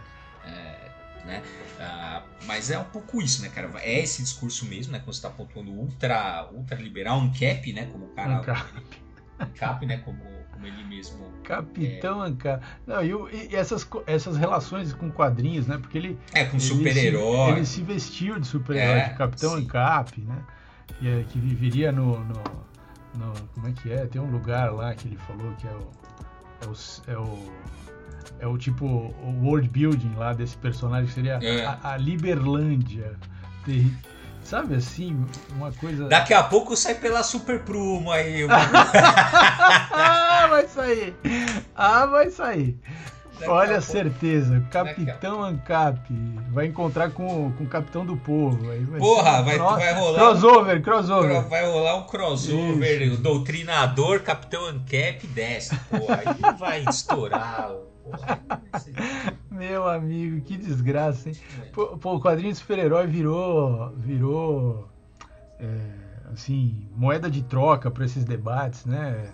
[1.25, 1.43] né?
[1.81, 3.71] Ah, mas é um pouco isso, né, cara?
[3.81, 4.99] É esse discurso mesmo, né?
[4.99, 7.87] Quando você tá pontuando ultra, ultra liberal, um cap, né?
[7.87, 8.39] Como o cara.
[8.39, 8.67] Anca-
[9.55, 9.99] cap, né?
[9.99, 10.23] Como,
[10.65, 11.25] como ele mesmo.
[11.43, 12.61] Capitão Anca.
[12.87, 15.77] Não, e, e essas, essas relações com quadrinhos, né?
[15.79, 17.51] Porque ele, É, com super-herói.
[17.53, 19.65] Ele se vestiu de super-herói, É, de Capitão sim.
[19.65, 20.39] Ancap, né?
[20.99, 22.35] Que, é- que viveria no, no,
[23.17, 24.07] no- Como é que é?
[24.07, 25.91] Tem um lugar lá que ele falou que é o.
[26.63, 26.75] É o.
[27.13, 27.53] É o,
[28.41, 28.87] é o tipo.
[28.87, 31.65] O world building lá desse personagem, seria É.
[31.67, 33.17] a, a Liberlândia.
[34.43, 35.25] Sabe assim?
[35.57, 36.07] Uma coisa.
[36.07, 38.45] Daqui a pouco sai pela Super Prumo aí.
[40.45, 41.15] ah, vai sair!
[41.75, 42.79] Ah, vai sair!
[43.39, 46.09] Daqui Olha a certeza, Capitão Ancap
[46.53, 48.71] vai encontrar com, com o Capitão do Povo.
[48.71, 51.43] Aí vai Porra, vai- cro- vai rolar- Crossover, crossover.
[51.49, 53.15] Vai rolar um crossover, Isso.
[53.15, 55.97] o Doutrinador, Capitão Ancap desce, pô.
[56.13, 57.73] Aí vai estourar.
[58.05, 58.41] Porra,
[59.51, 61.35] Meu amigo, que desgraça, hein?
[61.73, 63.93] Pô, pô, o quadrinho de super-herói virou.
[63.97, 64.89] virou.
[65.59, 65.67] é,
[66.33, 69.25] assim, moeda de troca para esses debates, né?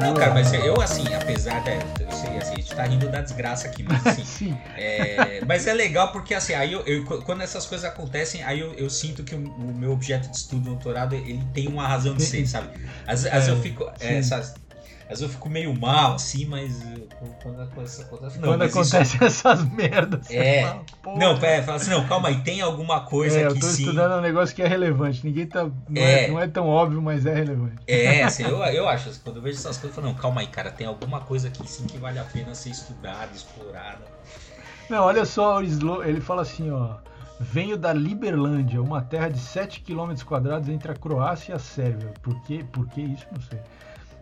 [0.00, 2.13] Não, cara, mas eu, assim, apesar da.
[2.44, 4.24] Assim, a gente tá rindo da desgraça aqui, mas assim.
[4.34, 4.62] Sim.
[4.76, 8.74] É, mas é legal porque assim, aí eu, eu- quando essas coisas acontecem, aí eu,
[8.74, 12.22] eu sinto que o, o meu objeto de estudo, doutorado, ele tem uma razão de
[12.24, 12.72] ser, sabe?
[13.06, 13.84] Às, às vezes eu fico.
[13.98, 14.63] é, sim.
[15.04, 16.82] Às vezes eu fico meio mal, assim, mas
[17.42, 19.24] quando acontece, acontece não, quando acontece isso...
[19.24, 20.30] essas merdas.
[20.30, 20.62] É.
[21.02, 23.58] Fala, não, pera, fala assim, não, calma aí, tem alguma coisa é, aqui sim.
[23.58, 25.20] Eu tô estudando um negócio que é relevante.
[25.24, 25.64] Ninguém tá.
[25.64, 27.82] Não é, é não é tão óbvio, mas é relevante.
[27.86, 30.40] É, assim, eu, eu acho, assim, quando eu vejo essas coisas, eu falo, não, calma
[30.40, 34.06] aí, cara, tem alguma coisa aqui sim que vale a pena ser estudada, explorada.
[34.88, 36.96] Não, olha só, ele fala assim, ó.
[37.38, 42.14] Venho da Liberlândia, uma terra de 7 km quadrados entre a Croácia e a Sérvia.
[42.22, 42.64] Por, quê?
[42.72, 43.26] Por que isso?
[43.30, 43.58] Não sei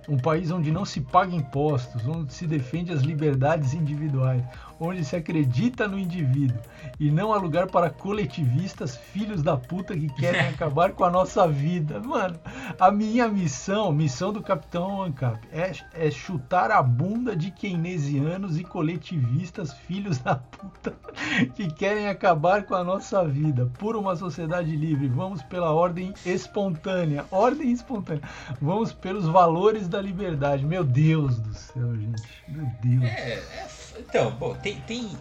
[0.08, 4.42] um país onde não se paga impostos, onde se defende as liberdades individuais,
[4.82, 6.60] onde se acredita no indivíduo
[6.98, 11.46] e não há lugar para coletivistas filhos da puta que querem acabar com a nossa
[11.46, 12.00] vida.
[12.00, 12.38] Mano,
[12.78, 18.64] a minha missão, missão do Capitão Ancap, é, é chutar a bunda de keynesianos e
[18.64, 20.94] coletivistas filhos da puta
[21.54, 25.06] que querem acabar com a nossa vida por uma sociedade livre.
[25.06, 28.22] Vamos pela ordem espontânea, ordem espontânea.
[28.60, 30.66] Vamos pelos valores da liberdade.
[30.66, 32.22] Meu Deus do céu, gente.
[32.48, 33.04] Meu Deus.
[33.04, 35.18] É, é então, bom, tem, tem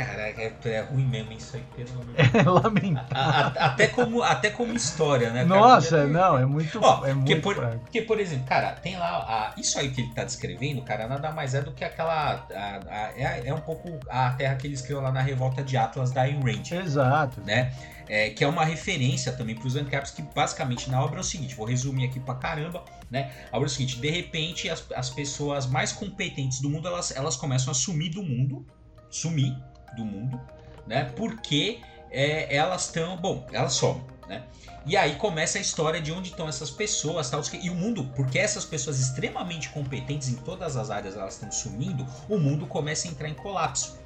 [0.00, 3.62] Caraca, é, é ruim mesmo isso aí, pelo É lamentável.
[3.62, 5.44] até, como, até como história, né?
[5.44, 6.08] Nossa, cara?
[6.08, 6.80] não, é muito.
[6.82, 9.08] Ó, é muito por, porque, por exemplo, cara, tem lá.
[9.08, 12.46] A, isso aí que ele tá descrevendo, cara, nada mais é do que aquela.
[12.50, 15.76] A, a, é, é um pouco a terra que eles criou lá na revolta de
[15.76, 16.72] Atlas da Ayn Rand.
[16.82, 17.42] Exato.
[17.42, 17.70] Né?
[18.08, 21.24] É, que é uma referência também para os ANCAPs, que basicamente na obra é o
[21.24, 22.86] seguinte: vou resumir aqui pra caramba.
[23.10, 23.30] Né?
[23.52, 27.14] A obra é o seguinte: de repente, as, as pessoas mais competentes do mundo elas,
[27.14, 28.64] elas começam a sumir do mundo,
[29.10, 29.54] sumir
[29.96, 30.40] do mundo,
[30.86, 31.04] né?
[31.16, 34.42] Porque é, elas estão, bom, elas somem, né?
[34.86, 38.38] E aí começa a história de onde estão essas pessoas, tal, e o mundo, porque
[38.38, 43.10] essas pessoas extremamente competentes em todas as áreas elas estão sumindo, o mundo começa a
[43.10, 43.98] entrar em colapso,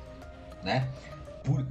[0.63, 0.89] né?
[1.45, 1.63] Por,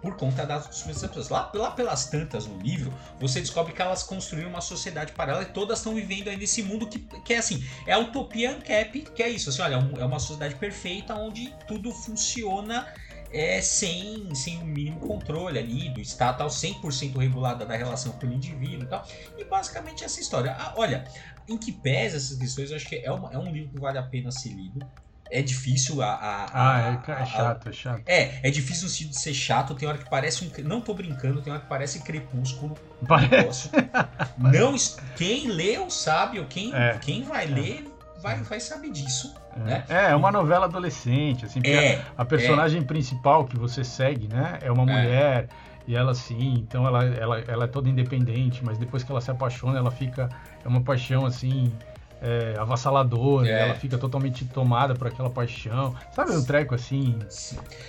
[0.00, 1.28] por conta das pessoas.
[1.28, 5.52] Lá, lá pelas tantas no livro, você descobre que elas construíram uma sociedade paralela e
[5.52, 9.22] todas estão vivendo aí nesse mundo que, que é assim, é a utopia Ancap, que
[9.22, 12.86] é isso, assim, olha, é, é uma sociedade perfeita onde tudo funciona
[13.30, 18.26] é sem, sem o mínimo controle ali do Estado, tal, 100% regulada da relação com
[18.26, 19.06] o indivíduo e tal.
[19.36, 20.56] E basicamente essa história.
[20.58, 21.04] Ah, olha,
[21.48, 23.98] em que pesa essas questões, eu acho que é, uma, é um livro que vale
[23.98, 24.86] a pena ser lido.
[25.30, 26.14] É difícil a.
[26.14, 28.02] a, ah, é, é chato, é chato.
[28.06, 29.74] É, é difícil no sentido de ser chato.
[29.74, 30.50] Tem hora que parece um.
[30.64, 32.74] Não tô brincando, tem hora que parece crepúsculo.
[33.06, 33.70] Parece.
[34.38, 34.74] Não,
[35.16, 36.98] quem leu sabe, ou quem, é.
[36.98, 37.48] quem vai é.
[37.48, 39.34] ler vai, vai saber disso.
[39.56, 39.58] É.
[39.60, 39.84] Né?
[39.88, 42.84] É, é uma novela adolescente, assim, é, a, a, personagem é.
[42.84, 44.86] principal que você segue, né, é uma é.
[44.86, 45.48] mulher
[45.86, 49.30] e ela sim, então ela, ela, ela é toda independente, mas depois que ela se
[49.30, 50.28] apaixona, ela fica
[50.64, 51.72] é uma paixão assim
[52.20, 53.62] é, avassaladora, é.
[53.62, 55.94] ela fica totalmente tomada por aquela paixão.
[56.12, 57.18] Sabe um treco assim?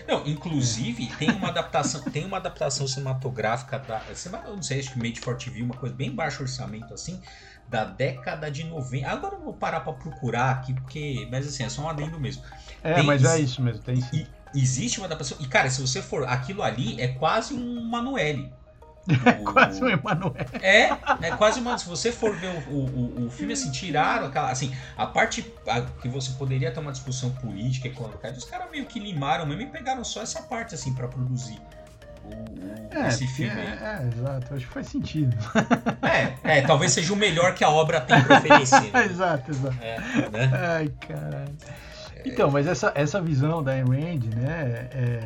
[0.08, 4.02] Não, inclusive tem uma adaptação, tem uma adaptação cinematográfica da,
[4.48, 7.20] não sei, acho que Made for TV, uma coisa bem baixo orçamento assim,
[7.70, 9.08] da década de 90.
[9.08, 11.28] Agora eu vou parar para procurar aqui, porque.
[11.32, 12.44] Mas assim, é só um adendo mesmo.
[12.84, 14.26] É, tem, mas é isso mesmo, tem sim.
[14.56, 15.38] existe uma adaptação.
[15.40, 16.28] E, cara, se você for.
[16.28, 18.52] Aquilo ali é quase um Manuele.
[19.26, 20.50] É quase um Emanuele.
[20.62, 20.90] É,
[21.22, 21.78] é quase uma.
[21.78, 24.50] Se você for ver o, o, o filme, assim, tiraram aquela.
[24.50, 28.86] Assim, a parte a, que você poderia ter uma discussão política, econômica, os caras meio
[28.86, 31.60] que limaram mesmo e pegaram só essa parte, assim, para produzir
[32.36, 33.60] o, é, esse filme.
[33.60, 35.38] É, é, exato, acho que faz sentido.
[36.44, 38.92] É, é, talvez seja o melhor que a obra tem para oferecer.
[38.92, 39.06] Né?
[39.10, 39.78] exato, exato.
[39.82, 40.52] É, né?
[40.54, 41.56] Ai, caralho.
[42.26, 45.22] Então, mas essa, essa visão da Ayn Rand, né, é,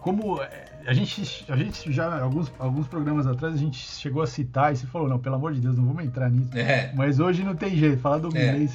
[0.00, 0.40] como
[0.86, 4.76] a gente, a gente já, alguns, alguns programas atrás, a gente chegou a citar e
[4.76, 6.56] você falou, não, pelo amor de Deus, não vamos entrar nisso.
[6.56, 6.92] É.
[6.94, 8.52] Mas hoje não tem jeito, falar do é.
[8.52, 8.68] Milley,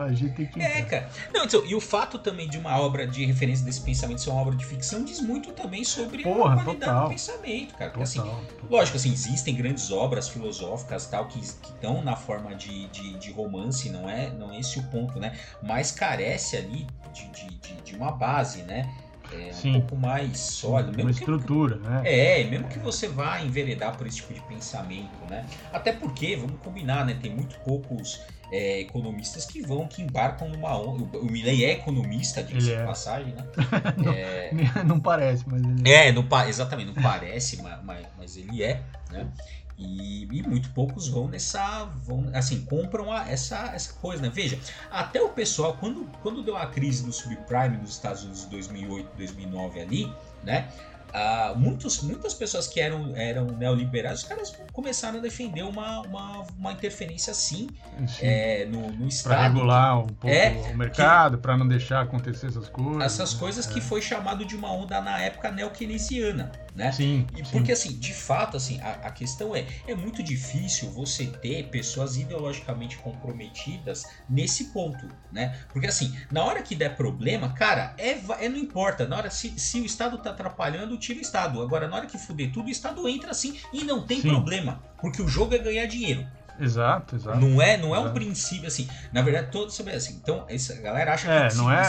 [0.00, 1.08] a gente tem que é, cara.
[1.32, 4.42] Não, então, e o fato também de uma obra de referência desse pensamento ser uma
[4.42, 7.04] obra de ficção diz muito também sobre Porra, a qualidade total.
[7.04, 7.90] do pensamento, cara.
[7.90, 8.44] Porque, assim, total.
[8.68, 13.88] lógico, assim, existem grandes obras filosóficas tal que estão na forma de, de, de, romance,
[13.88, 15.38] não é, não é esse o ponto, né?
[15.62, 18.92] Mas carece ali de, de, de uma base, né?
[19.32, 20.90] É, um pouco mais sólido.
[20.90, 22.02] Mesmo uma estrutura, que, né?
[22.04, 25.46] É, mesmo que você vá enveredar por esse tipo de pensamento, né?
[25.72, 27.18] Até porque, vamos combinar, né?
[27.20, 31.18] Tem muito poucos é, economistas que vão, que embarcam numa onda.
[31.18, 32.80] O Milley é economista, diga-se é.
[32.80, 33.44] de passagem, né?
[33.96, 34.50] não, é...
[34.84, 36.12] não parece, mas ele é.
[36.12, 39.26] Não, exatamente, não parece, mas, mas ele é, né?
[39.78, 41.84] E, e, muito poucos vão nessa.
[42.02, 44.30] vão assim, compram a, essa, essa coisa, né?
[44.32, 44.58] Veja,
[44.90, 49.16] até o pessoal, quando, quando deu a crise do subprime nos Estados Unidos em 2008,
[49.16, 50.12] 2009 ali,
[50.42, 50.68] né?
[51.08, 56.46] Uh, muitos, muitas pessoas que eram, eram neoliberais, os caras começaram a defender uma, uma,
[56.58, 57.66] uma interferência sim,
[58.20, 59.32] é, no, no Estado.
[59.32, 63.02] Para regular um pouco é, o mercado, para não deixar acontecer essas coisas.
[63.02, 63.82] Essas coisas que é.
[63.82, 66.92] foi chamado de uma onda na época neo-keynesiana né?
[66.92, 71.26] Sim, e porque assim, de fato, assim, a, a, questão é, é muito difícil você
[71.26, 75.58] ter pessoas ideologicamente comprometidas nesse ponto, né?
[75.72, 79.58] Porque assim, na hora que der problema, cara, é, é não importa, na hora se,
[79.58, 81.62] se o Estado tá atrapalhando, tira o Estado.
[81.62, 84.28] Agora, na hora que fuder tudo, o Estado entra assim e não tem Sim.
[84.28, 84.65] problema,
[84.98, 86.26] porque o jogo é ganhar dinheiro.
[86.58, 87.38] Exato, exato.
[87.38, 88.88] Não é, não é um princípio assim.
[89.12, 90.18] Na verdade, todo sobre assim.
[90.22, 91.82] Então, essa galera acha é, que não é,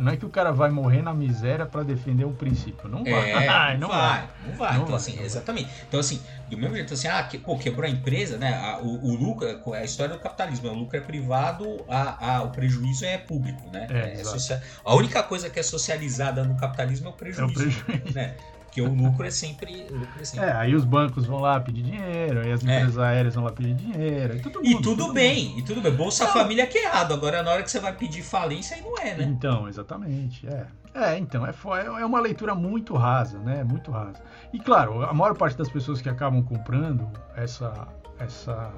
[0.00, 2.88] não é que o cara vai morrer na miséria para defender um princípio.
[2.88, 3.30] Não vai.
[3.30, 4.72] É, não, vai, não vai.
[4.72, 5.70] Não então, vai, assim, exatamente.
[5.86, 8.54] Então, assim, do mesmo jeito assim, ah, que, pô, quebrou a empresa, né?
[8.54, 12.50] A, o, o, lucro, a história do capitalismo, o lucro é privado, a, a, o
[12.50, 13.86] prejuízo é público, né?
[13.90, 17.42] É, é social, a única coisa que é socializada no capitalismo é o prejuízo.
[17.42, 18.14] É o prejuízo.
[18.14, 18.34] Né?
[18.76, 19.86] Porque o lucro é sempre.
[19.90, 20.46] lucro é, sempre...
[20.46, 22.64] é, aí os bancos vão lá pedir dinheiro, aí as é.
[22.64, 23.06] empresas é.
[23.06, 24.36] aéreas vão lá pedir dinheiro.
[24.36, 25.58] E, todo mundo, e tudo, tudo bem, mundo.
[25.58, 25.92] e tudo bem.
[25.92, 26.32] Bolsa não.
[26.32, 27.14] Família que é errado.
[27.14, 29.24] Agora, na hora que você vai pedir falência, aí não é, né?
[29.24, 30.46] Então, exatamente.
[30.46, 31.54] É, é então, é,
[32.00, 33.64] é uma leitura muito rasa, né?
[33.64, 34.22] Muito rasa.
[34.52, 38.70] E claro, a maior parte das pessoas que acabam comprando essa, essa,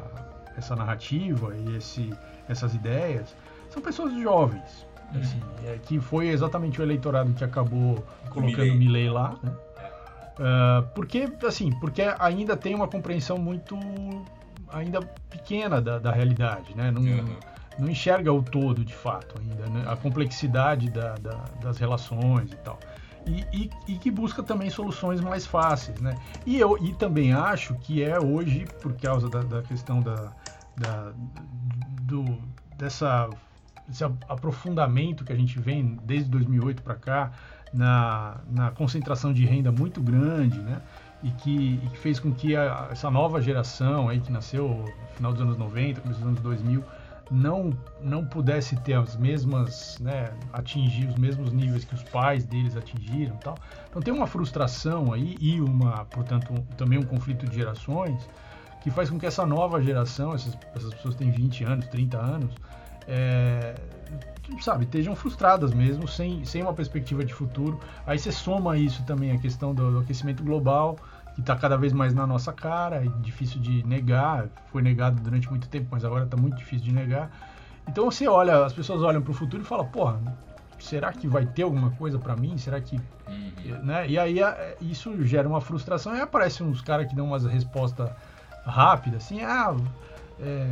[0.56, 2.12] essa narrativa e esse,
[2.48, 3.34] essas ideias
[3.68, 4.86] são pessoas jovens.
[5.10, 5.72] Assim, uhum.
[5.72, 9.50] é, que foi exatamente o eleitorado que acabou colocando o Milley lá, né?
[10.38, 13.76] Uh, porque, assim, porque ainda tem uma compreensão muito
[14.70, 16.90] ainda pequena da, da realidade, né?
[16.90, 17.36] Não, uhum.
[17.78, 19.84] não enxerga o todo, de fato, ainda, né?
[19.88, 22.78] a complexidade da, da, das relações e tal.
[23.26, 26.16] E, e, e, que busca também soluções mais fáceis, né?
[26.46, 30.32] E eu e também acho que é hoje, por causa da, da questão da,
[30.76, 31.12] da,
[32.02, 32.38] do,
[32.78, 33.28] dessa,
[33.86, 37.32] desse aprofundamento que a gente vem desde 2008 para cá,
[37.72, 40.80] na, na concentração de renda muito grande, né?
[41.22, 45.16] E que, e que fez com que a, essa nova geração aí que nasceu no
[45.16, 46.84] final dos anos 90, começo dos anos 2000,
[47.30, 52.76] não, não pudesse ter as mesmas, né, atingir os mesmos níveis que os pais deles
[52.76, 53.56] atingiram tal.
[53.90, 58.28] Então tem uma frustração aí e uma, portanto, um, também um conflito de gerações
[58.80, 62.54] que faz com que essa nova geração, essas, essas pessoas têm 20 anos, 30 anos,
[63.06, 63.74] é,
[64.60, 67.78] sabe, estejam frustradas mesmo, sem, sem uma perspectiva de futuro.
[68.06, 70.96] Aí você soma isso também, a questão do, do aquecimento global,
[71.34, 75.48] que está cada vez mais na nossa cara, é difícil de negar, foi negado durante
[75.48, 77.30] muito tempo, mas agora está muito difícil de negar.
[77.86, 80.20] Então você olha, as pessoas olham para o futuro e falam, porra,
[80.78, 82.58] será que vai ter alguma coisa para mim?
[82.58, 82.96] Será que.
[83.26, 83.84] Uhum.
[83.84, 84.08] Né?
[84.08, 84.38] E aí
[84.80, 88.10] isso gera uma frustração e aparecem uns caras que dão umas respostas
[88.64, 89.74] rápidas, assim, ah,
[90.40, 90.66] é,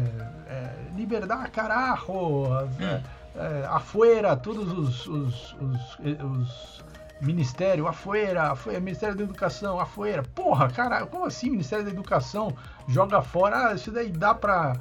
[0.49, 6.85] é, liberdade, carajo, uhum é, afuera, todos os, os, os, os
[7.21, 10.23] Ministério, afuera, afuera, Ministério da Educação, afuera.
[10.35, 12.55] Porra, cara, como assim Ministério da Educação
[12.87, 13.69] joga fora?
[13.69, 14.77] Ah, isso daí dá pra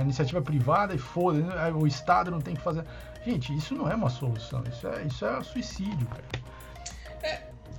[0.00, 1.72] iniciativa privada e foda, né?
[1.72, 2.84] o Estado não tem que fazer.
[3.24, 6.41] Gente, isso não é uma solução, isso é, isso é suicídio, cara.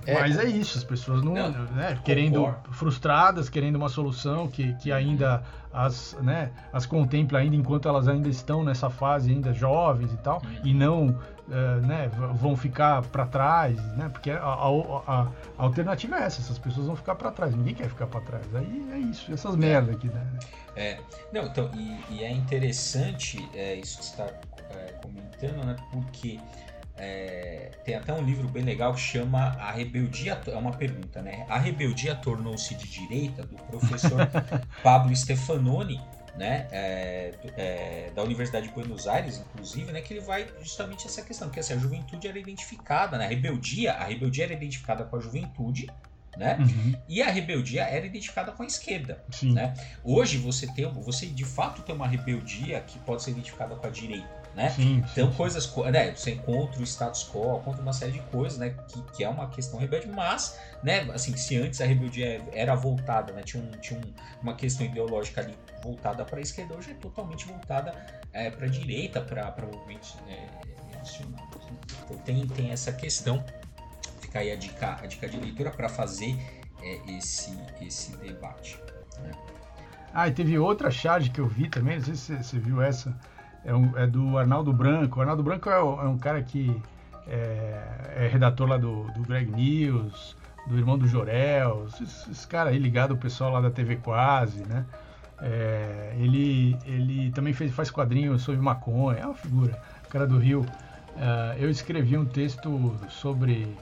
[0.06, 4.74] É, Mas é isso, as pessoas não, não né, querendo frustradas, querendo uma solução que,
[4.74, 10.12] que ainda as, né, as contempla ainda enquanto elas ainda estão nessa fase ainda jovens
[10.12, 14.08] e tal, e não uh, né, vão ficar para trás, né?
[14.08, 14.68] Porque a, a,
[15.06, 18.54] a, alternativa é essa, essas pessoas vão ficar para trás, ninguém quer ficar para trás.
[18.54, 20.26] Aí é isso, essas merdas aqui, né?
[20.76, 20.98] É,
[21.32, 24.26] não, então, e, e é interessante é, isso que você está
[24.70, 25.76] é, comentando, né?
[25.90, 26.38] Porque
[26.96, 30.40] é, tem até um livro bem legal que chama A Rebeldia.
[30.46, 31.44] É uma pergunta, né?
[31.48, 34.28] A Rebeldia tornou-se de direita, do professor
[34.82, 36.00] Pablo Stefanoni,
[36.36, 36.68] né?
[36.70, 40.00] É, é, da Universidade de Buenos Aires, inclusive, né?
[40.00, 43.26] Que ele vai justamente essa questão, porque assim, a juventude era identificada, né?
[43.26, 45.88] A rebeldia, a rebeldia era identificada com a juventude.
[46.36, 46.56] Né?
[46.58, 46.94] Uhum.
[47.08, 49.22] E a rebeldia era identificada com a esquerda.
[49.42, 49.74] Né?
[50.02, 53.90] Hoje você tem, você de fato tem uma rebeldia que pode ser identificada com a
[53.90, 54.70] direita né?
[54.70, 56.14] Sim, então, sim, coisas, né?
[56.14, 58.74] Você encontra o status quo, contra uma série de coisas, né?
[58.88, 61.00] Que, que é uma questão rebelde, mas, né?
[61.12, 63.42] Assim, se antes a rebeldia era voltada, né?
[63.42, 67.46] Tinha, um, tinha um, uma questão ideológica ali voltada para a esquerda, hoje é totalmente
[67.46, 67.94] voltada
[68.32, 71.34] é, para a direita, para movimentos é, nacionais.
[71.34, 71.78] Né?
[72.04, 73.44] Então, tem, tem essa questão.
[74.34, 76.36] Fica aí a dica, a dica de leitura para fazer
[76.82, 78.76] é, esse, esse debate.
[79.22, 79.30] Né?
[80.12, 83.16] Ah, e teve outra charge que eu vi também, não sei se você viu essa
[83.64, 85.18] é, um, é do Arnaldo Branco.
[85.18, 86.82] O Arnaldo Branco é, é um cara que
[87.28, 87.80] é,
[88.16, 93.12] é, redator lá do, do Greg News, do irmão do Jorel, esse, cara aí ligado
[93.12, 94.84] ao pessoal lá da TV Quase, né?
[95.40, 100.62] É, ele, ele também fez, faz quadrinhos sobre maconha, é uma figura, cara do Rio.
[100.62, 103.72] Uh, eu escrevi um texto sobre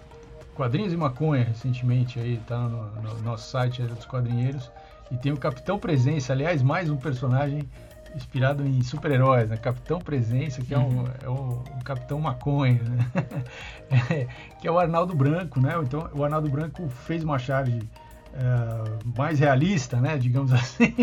[0.54, 4.70] quadrinhos e maconha recentemente, aí tá no, no nosso site dos quadrinheiros,
[5.10, 7.68] E tem o Capitão Presença, aliás, mais um personagem
[8.14, 9.56] inspirado em super-heróis, né?
[9.56, 13.06] Capitão Presença, que é, um, é o, o Capitão Maconha, né?
[14.10, 14.26] é,
[14.60, 15.74] que é o Arnaldo Branco, né?
[15.82, 17.78] Então, o Arnaldo Branco fez uma charge
[18.34, 20.16] é, mais realista, né?
[20.18, 20.94] Digamos assim,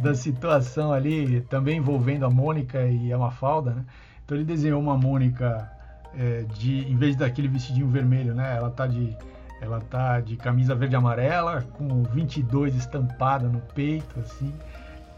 [0.00, 3.84] da situação ali, também envolvendo a Mônica e a Mafalda, né?
[4.24, 5.70] Então, ele desenhou uma Mônica
[6.18, 8.56] é, de, em vez daquele vestidinho vermelho, né?
[8.56, 9.16] Ela tá de
[9.60, 14.52] ela tá de camisa verde e amarela, com 22 estampada no peito, assim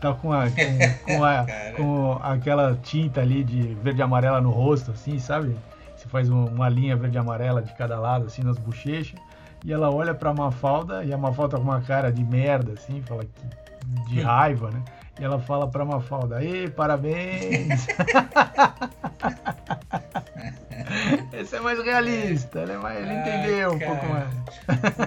[0.04, 4.50] tá com, a, com, com, a, com aquela tinta ali de verde e amarela no
[4.50, 5.57] rosto, assim, sabe?
[5.96, 9.18] Você faz uma linha verde e amarela de cada lado, assim, nas bochechas.
[9.64, 13.24] E ela olha pra Mafalda, e a Mafalda com uma cara de merda, assim, fala
[13.24, 14.83] que, de raiva, né?
[15.18, 17.87] E ela fala pra Mafalda, ei, parabéns!
[21.64, 24.35] É mais realista, ele, é mais, ele entendeu um pouco mais.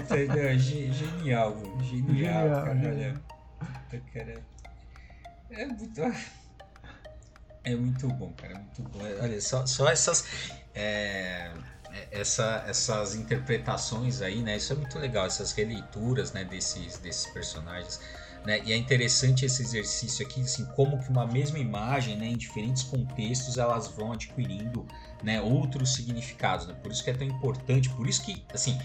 [0.03, 0.57] Entendeu?
[0.57, 3.21] Genial, genial, genial cara.
[3.91, 4.43] Olha, cara.
[5.51, 6.01] É muito.
[7.63, 8.53] É muito bom, cara.
[8.53, 8.99] É muito bom.
[9.21, 10.25] Olha, só, só essas.
[10.73, 11.51] É,
[11.91, 14.55] é, essa, essas interpretações aí, né?
[14.55, 17.99] Isso é muito legal, essas releituras né, desses, desses personagens.
[18.45, 18.61] Né?
[18.63, 22.83] E é interessante esse exercício aqui, assim, como que uma mesma imagem, né, em diferentes
[22.83, 24.87] contextos, elas vão adquirindo
[25.23, 26.67] né, outros significados.
[26.67, 26.75] Né?
[26.81, 28.77] Por isso que é tão importante, por isso que, assim,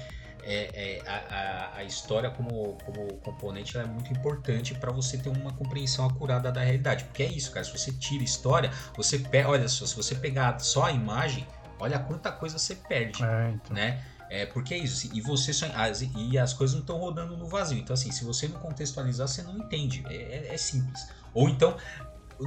[0.44, 5.52] é, é, a, a, história como, como componente é muito importante para você ter uma
[5.52, 7.04] compreensão acurada da realidade.
[7.04, 7.64] Porque é isso, cara.
[7.64, 9.48] Se você tira história, você pega.
[9.48, 11.46] Olha só, se você pegar só a imagem,
[11.78, 13.22] olha quanta coisa você perde.
[13.22, 13.74] É, então.
[13.74, 14.02] né?
[14.28, 17.46] É, porque é isso, e você só, as, e as coisas não estão rodando no
[17.46, 17.78] vazio.
[17.78, 20.02] Então, assim, se você não contextualizar, você não entende.
[20.08, 21.06] É, é, é simples.
[21.34, 21.76] Ou então,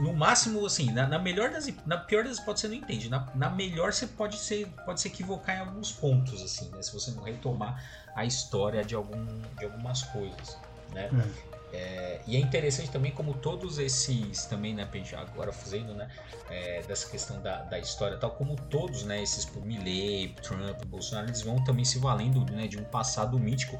[0.02, 3.10] no máximo, assim, na, na, melhor das na pior das hipóteses você não entende.
[3.10, 6.82] Na, na melhor você pode ser pode se equivocar em alguns pontos, assim, né?
[6.82, 7.84] Se você não retomar
[8.16, 9.26] a história de, algum,
[9.58, 10.58] de algumas coisas,
[10.94, 11.10] né?
[11.52, 11.56] É.
[11.76, 16.10] É, e é interessante também como todos esses também, né, agora fazendo, né,
[16.50, 21.28] é, dessa questão da, da história tal, como todos, né, esses por Milley, Trump, Bolsonaro,
[21.28, 23.78] eles vão também se valendo, né, de um passado mítico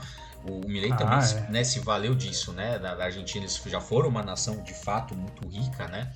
[0.50, 1.52] o Milei ah, também é.
[1.52, 2.78] né, se valeu disso, né?
[2.80, 6.12] Da, Argentina eles já foram uma nação de fato muito rica, né?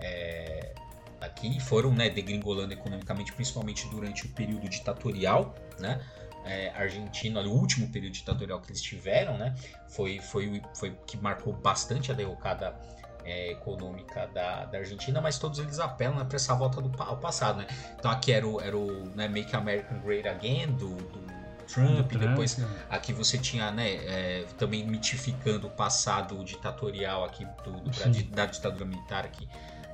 [0.00, 0.74] É,
[1.20, 6.00] aqui foram né, degringolando economicamente, principalmente durante o período ditatorial, né?
[6.44, 9.54] É, Argentina, o último período ditatorial que eles tiveram, né?
[9.88, 12.78] Foi, foi, foi que marcou bastante a derrocada
[13.24, 17.16] é, econômica da, da Argentina, mas todos eles apelam né, para essa volta do, ao
[17.16, 17.66] passado, né?
[17.98, 22.22] Então aqui era o, era o né, Make America Great Again, do, do Trump, Trump
[22.22, 22.68] depois né?
[22.90, 28.84] aqui você tinha, né, é, também mitificando o passado ditatorial aqui do, do da ditadura
[28.84, 29.48] militar aqui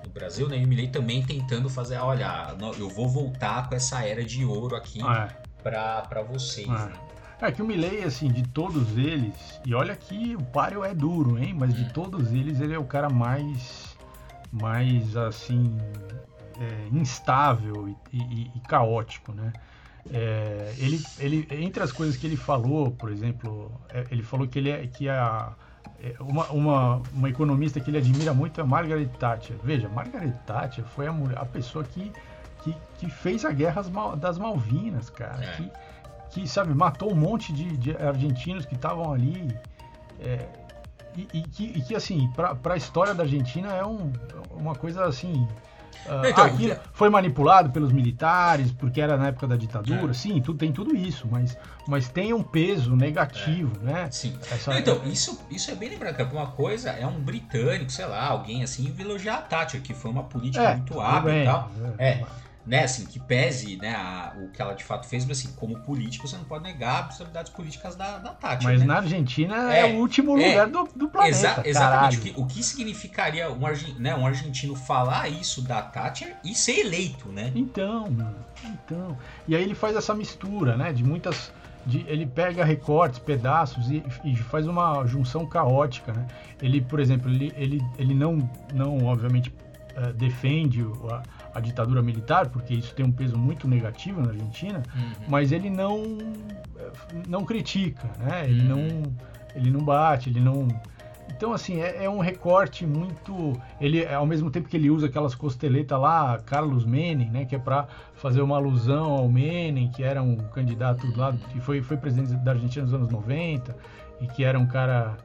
[0.04, 4.04] no Brasil, né, e o Milley também tentando fazer, olha, eu vou voltar com essa
[4.04, 5.28] era de ouro aqui é.
[5.62, 6.70] para vocês, é.
[6.70, 6.92] Né?
[7.42, 11.38] É que o Milley, assim, de todos eles, e olha que o páreo é duro,
[11.38, 11.88] hein, mas de hum.
[11.94, 13.96] todos eles ele é o cara mais,
[14.52, 15.78] mais assim,
[16.60, 19.54] é, instável e, e, e caótico, né?
[20.12, 24.58] É, ele, ele, entre as coisas que ele falou, por exemplo, é, ele falou que
[24.58, 25.54] ele é que a
[26.02, 29.56] é, uma, uma, uma economista que ele admira muito é Margaret Thatcher.
[29.62, 32.10] Veja, Margaret Thatcher foi a, mulher, a pessoa que,
[32.62, 33.82] que, que fez a guerra
[34.16, 35.44] das Malvinas, cara.
[35.44, 35.56] É.
[35.56, 35.70] Que,
[36.30, 39.54] que, sabe, matou um monte de, de argentinos que estavam ali.
[40.20, 40.48] É,
[41.16, 44.10] e, e, que, e, que, assim, para a história da Argentina é um,
[44.52, 45.46] uma coisa assim
[46.06, 50.10] Uh, então, aquilo foi manipulado pelos militares, porque era na época da ditadura.
[50.10, 50.14] É.
[50.14, 53.92] Sim, tudo, tem tudo isso, mas, mas tem um peso negativo, é.
[53.92, 54.08] né?
[54.10, 54.36] Sim.
[54.50, 54.78] Essa...
[54.78, 58.94] então, isso, isso é bem lembrado, uma coisa é um britânico, sei lá, alguém assim,
[58.98, 61.70] elogiar a Thatcher, que foi uma política é, muito hábil e tal.
[61.98, 62.24] É.
[62.70, 65.52] é né, assim, que pese né, a, o que ela de fato fez, mas assim,
[65.56, 68.64] como político, você não pode negar as possibilidades políticas da, da Tati.
[68.64, 68.86] Mas né?
[68.86, 71.36] na Argentina é, é, o último é, lugar do, do planeta.
[71.36, 72.18] Exa exatamente.
[72.18, 73.58] O que, o que, significaria um,
[73.98, 77.50] né, um argentino falar isso da Thatcher e ser eleito, né?
[77.56, 78.06] Então,
[78.64, 79.18] então.
[79.48, 81.52] E aí ele faz essa mistura, né, de muitas.
[81.84, 86.26] De, ele pega recortes, pedaços e, e, faz uma junção caótica, né?
[86.60, 89.50] Ele, por exemplo, ele, ele, ele não, não obviamente,
[90.00, 91.22] uh, defende a,
[91.54, 95.26] a ditadura militar, porque isso tem um peso muito negativo na Argentina, uhum.
[95.28, 96.02] mas ele não
[97.28, 98.44] não critica, né?
[98.44, 98.88] Ele uhum.
[98.88, 99.02] não
[99.54, 100.68] ele não bate, ele não
[101.28, 105.34] então assim é, é, um recorte muito ele ao mesmo tempo que ele usa aquelas
[105.34, 107.44] costeletas lá Carlos Menem, né?
[107.44, 111.82] Que é para fazer uma alusão ao Menem, que era um candidato lá que foi
[111.82, 113.76] foi presidente da Argentina nos anos 90
[114.20, 115.16] e que era um cara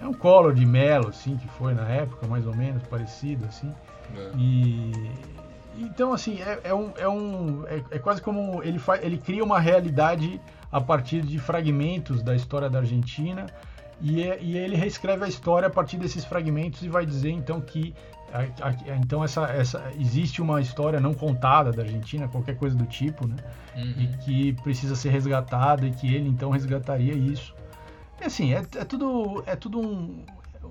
[0.00, 3.72] é um Collor de Mello, assim, que foi na época, mais ou menos, parecido, assim.
[4.16, 4.30] É.
[4.36, 5.10] E,
[5.76, 6.92] então, assim, é, é um.
[6.96, 10.40] É, um é, é, quase como ele, faz, ele cria uma realidade
[10.70, 13.46] a partir de fragmentos da história da Argentina
[14.00, 17.60] E, é, e ele reescreve a história a partir desses fragmentos e vai dizer então
[17.60, 17.94] que
[18.32, 22.86] a, a, então essa, essa existe uma história não contada da Argentina, qualquer coisa do
[22.86, 23.36] tipo, né?
[23.76, 23.94] Uhum.
[23.98, 27.54] E que precisa ser resgatada e que ele então resgataria isso.
[28.20, 30.24] E assim, é, é tudo é tudo um,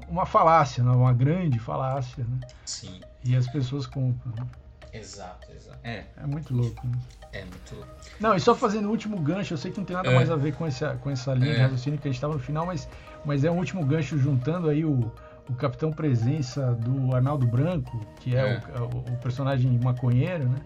[0.09, 0.91] uma falácia, né?
[0.91, 2.39] uma grande falácia, né?
[2.65, 2.99] Sim.
[3.23, 4.33] E as pessoas compram.
[4.35, 4.47] Né?
[4.93, 5.79] Exato, exato.
[5.83, 6.03] É.
[6.21, 6.85] É muito louco.
[6.85, 6.97] Né?
[7.31, 7.91] É muito louco.
[8.19, 10.15] Não, e só fazendo o último gancho, eu sei que não tem nada é.
[10.15, 11.55] mais a ver com essa, com essa linha é.
[11.55, 12.87] de raciocínio que a gente estava no final, mas,
[13.25, 15.11] mas é um último gancho juntando aí o,
[15.49, 18.79] o Capitão Presença do Arnaldo Branco, que é, é.
[18.79, 20.57] O, o, personagem maconheiro, né?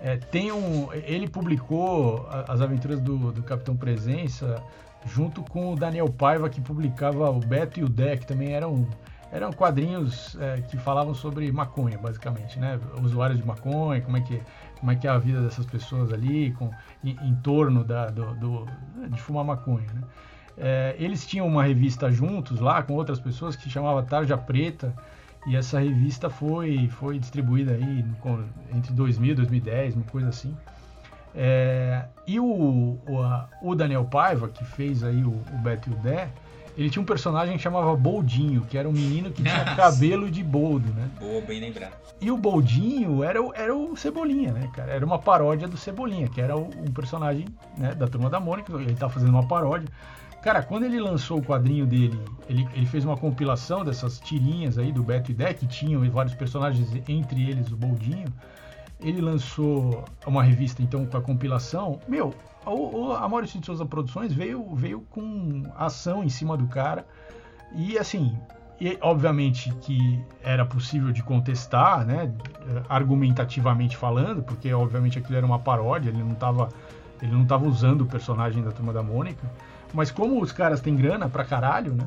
[0.00, 4.62] É, tem um, ele publicou as aventuras do, do Capitão Presença
[5.06, 8.86] junto com o Daniel Paiva, que publicava o Beto e o que também eram
[9.30, 12.78] eram quadrinhos é, que falavam sobre maconha, basicamente, né?
[13.02, 14.40] Usuários de maconha, como é que,
[14.78, 16.70] como é, que é a vida dessas pessoas ali, com,
[17.04, 18.66] em, em torno da, do, do,
[19.08, 20.02] de fumar maconha, né?
[20.60, 24.92] É, eles tinham uma revista juntos lá com outras pessoas que chamava Tarja Preta
[25.46, 28.04] e essa revista foi, foi distribuída aí
[28.74, 30.56] entre 2000 e 2010, uma coisa assim.
[31.34, 32.98] É, e o, o,
[33.62, 36.28] o, Daniel Paiva, que fez aí o, o Beto e o Dé,
[36.78, 40.44] ele tinha um personagem que chamava Boldinho, que era um menino que tinha cabelo de
[40.44, 41.10] boldo, né?
[41.18, 41.92] Boa, bem lembrado.
[42.20, 44.92] E o Boldinho era, o, era o Cebolinha, né, cara?
[44.92, 48.94] Era uma paródia do Cebolinha, que era um personagem né, da Turma da Mônica, ele
[48.94, 49.88] tá fazendo uma paródia.
[50.40, 52.18] Cara, quando ele lançou o quadrinho dele,
[52.48, 56.34] ele, ele fez uma compilação dessas tirinhas aí do Beto e Dé, que tinham vários
[56.34, 58.32] personagens, entre eles o Boldinho.
[59.00, 62.00] Ele lançou uma revista, então, com a compilação.
[62.08, 62.34] Meu,
[63.16, 67.06] a Maurício de Souza Produções veio, veio com ação em cima do cara.
[67.74, 68.36] E assim,
[68.80, 72.32] e, obviamente que era possível de contestar, né,
[72.88, 76.68] argumentativamente falando, porque obviamente aquilo era uma paródia, ele não estava
[77.20, 79.42] ele não tava usando o personagem da Turma da Mônica,
[79.92, 82.06] mas como os caras têm grana pra caralho, né,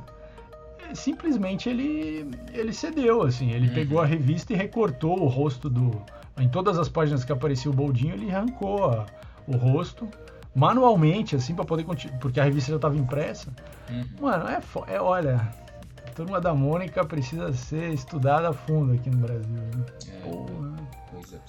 [0.96, 3.74] simplesmente ele ele cedeu, assim, ele uhum.
[3.74, 6.04] pegou a revista e recortou o rosto do
[6.38, 9.06] em todas as páginas que aparecia o Boldinho, ele arrancou a,
[9.48, 10.10] o rosto
[10.56, 13.50] manualmente, assim, para poder continuar, porque a revista já estava impressa.
[13.90, 14.06] Uhum.
[14.22, 15.54] Mano, é, é, olha,
[16.06, 19.50] a turma da Mônica precisa ser estudada a fundo aqui no Brasil.
[19.50, 19.86] Né?
[20.08, 20.30] É,
[21.12, 21.40] Pois é.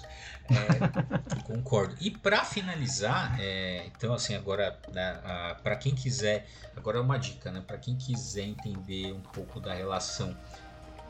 [0.56, 1.96] É concordo.
[2.00, 5.20] E para finalizar, é, então assim agora, né,
[5.62, 6.46] para quem quiser,
[6.76, 7.62] agora é uma dica, né?
[7.66, 10.36] Para quem quiser entender um pouco da relação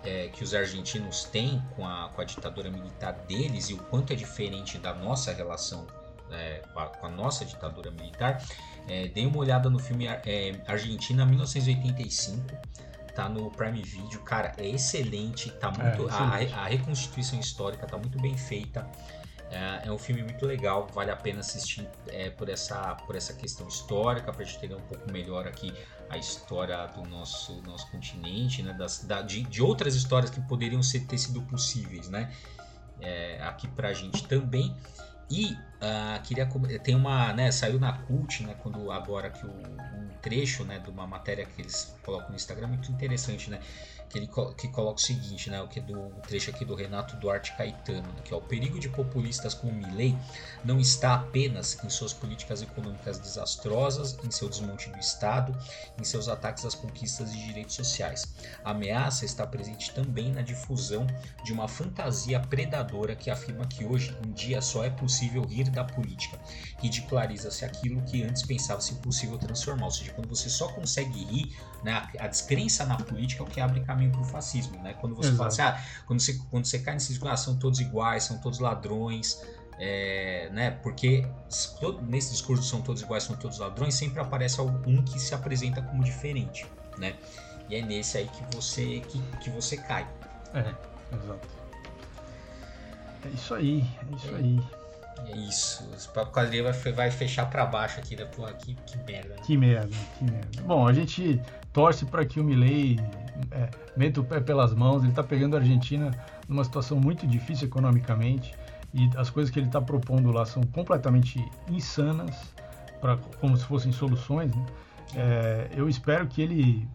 [0.05, 4.13] é, que os argentinos têm com a, com a ditadura militar deles e o quanto
[4.13, 5.87] é diferente da nossa relação
[6.33, 6.63] é,
[6.99, 8.43] com a nossa ditadura militar,
[8.89, 12.43] é, dei uma olhada no filme é, Argentina 1985.
[13.15, 16.09] Tá no Prime Video, cara, é excelente, tá muito.
[16.09, 16.13] É,
[16.55, 18.89] a, a, reconstituição histórica tá muito bem feita.
[19.53, 23.35] É, é um filme muito legal, vale a pena assistir é, por, essa, por essa
[23.35, 25.75] questão histórica, para a gente entender um pouco melhor aqui
[26.09, 28.73] a história do nosso, nosso continente, né?
[28.73, 32.33] Das, da, de, de outras histórias que poderiam ser, ter sido possíveis, né?
[33.01, 34.75] É, aqui pra gente também.
[35.31, 36.47] E uh, queria
[36.83, 40.91] tem uma, né, saiu na Cult, né, quando agora que o, um trecho, né, de
[40.91, 43.59] uma matéria que eles colocam no Instagram muito interessante, né,
[44.13, 46.75] que ele que coloca o seguinte, né, o que é do o trecho aqui do
[46.75, 50.17] Renato Duarte Caetano, né, que é o perigo de populistas como Milley
[50.63, 55.57] não está apenas em suas políticas econômicas desastrosas, em seu desmonte do Estado,
[55.99, 58.35] em seus ataques às conquistas de direitos sociais.
[58.63, 61.07] A ameaça está presente também na difusão
[61.43, 65.85] de uma fantasia predadora que afirma que hoje em dia só é possível rir da
[65.85, 66.39] política.
[66.79, 72.09] Ridiculariza-se aquilo que antes pensava-se possível transformar, ou seja, quando você só consegue rir, né,
[72.19, 74.95] a descrença na política é o que abre caminho para o fascismo, né?
[74.95, 75.37] Quando você Exato.
[75.39, 78.61] fala assim, ah, quando você, quando você cai nesse ah, são todos iguais, são todos
[78.61, 79.43] ladrões,
[79.79, 80.71] é, né?
[80.83, 81.27] Porque
[81.81, 85.83] todo, nesse discurso são todos iguais, são todos ladrões, sempre aparece algum que se apresenta
[85.83, 86.67] como diferente,
[86.99, 87.15] né?
[87.69, 90.07] E é nesse aí que você que, que você cai.
[90.55, 90.61] É,
[91.15, 91.49] exato.
[93.25, 94.37] É isso aí, é isso é.
[94.37, 94.63] aí.
[95.27, 95.85] É isso.
[95.85, 98.25] O papo quadrilha vai, vai fechar para baixo aqui, né?
[98.25, 99.35] Porra, que, que merda.
[99.35, 99.43] Né?
[99.45, 100.63] Que merda, que merda.
[100.63, 101.41] Bom, a gente
[101.73, 102.99] torce para que o Milley
[103.51, 105.03] é, meta o pé pelas mãos.
[105.03, 106.11] Ele está pegando a Argentina
[106.49, 108.55] numa situação muito difícil economicamente
[108.95, 112.55] e as coisas que ele está propondo lá são completamente insanas,
[113.01, 114.55] pra, como se fossem soluções.
[114.55, 114.67] Né?
[115.15, 116.87] É, eu espero que ele.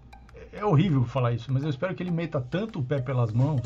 [0.53, 3.61] É horrível falar isso, mas eu espero que ele meta tanto o pé pelas mãos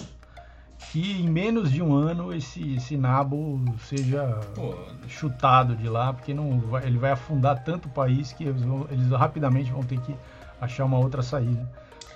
[0.91, 4.75] que em menos de um ano esse, esse nabo seja Pô.
[5.07, 8.87] chutado de lá, porque não vai, ele vai afundar tanto o país que eles, vão,
[8.89, 10.15] eles rapidamente vão ter que
[10.61, 11.67] achar uma outra saída.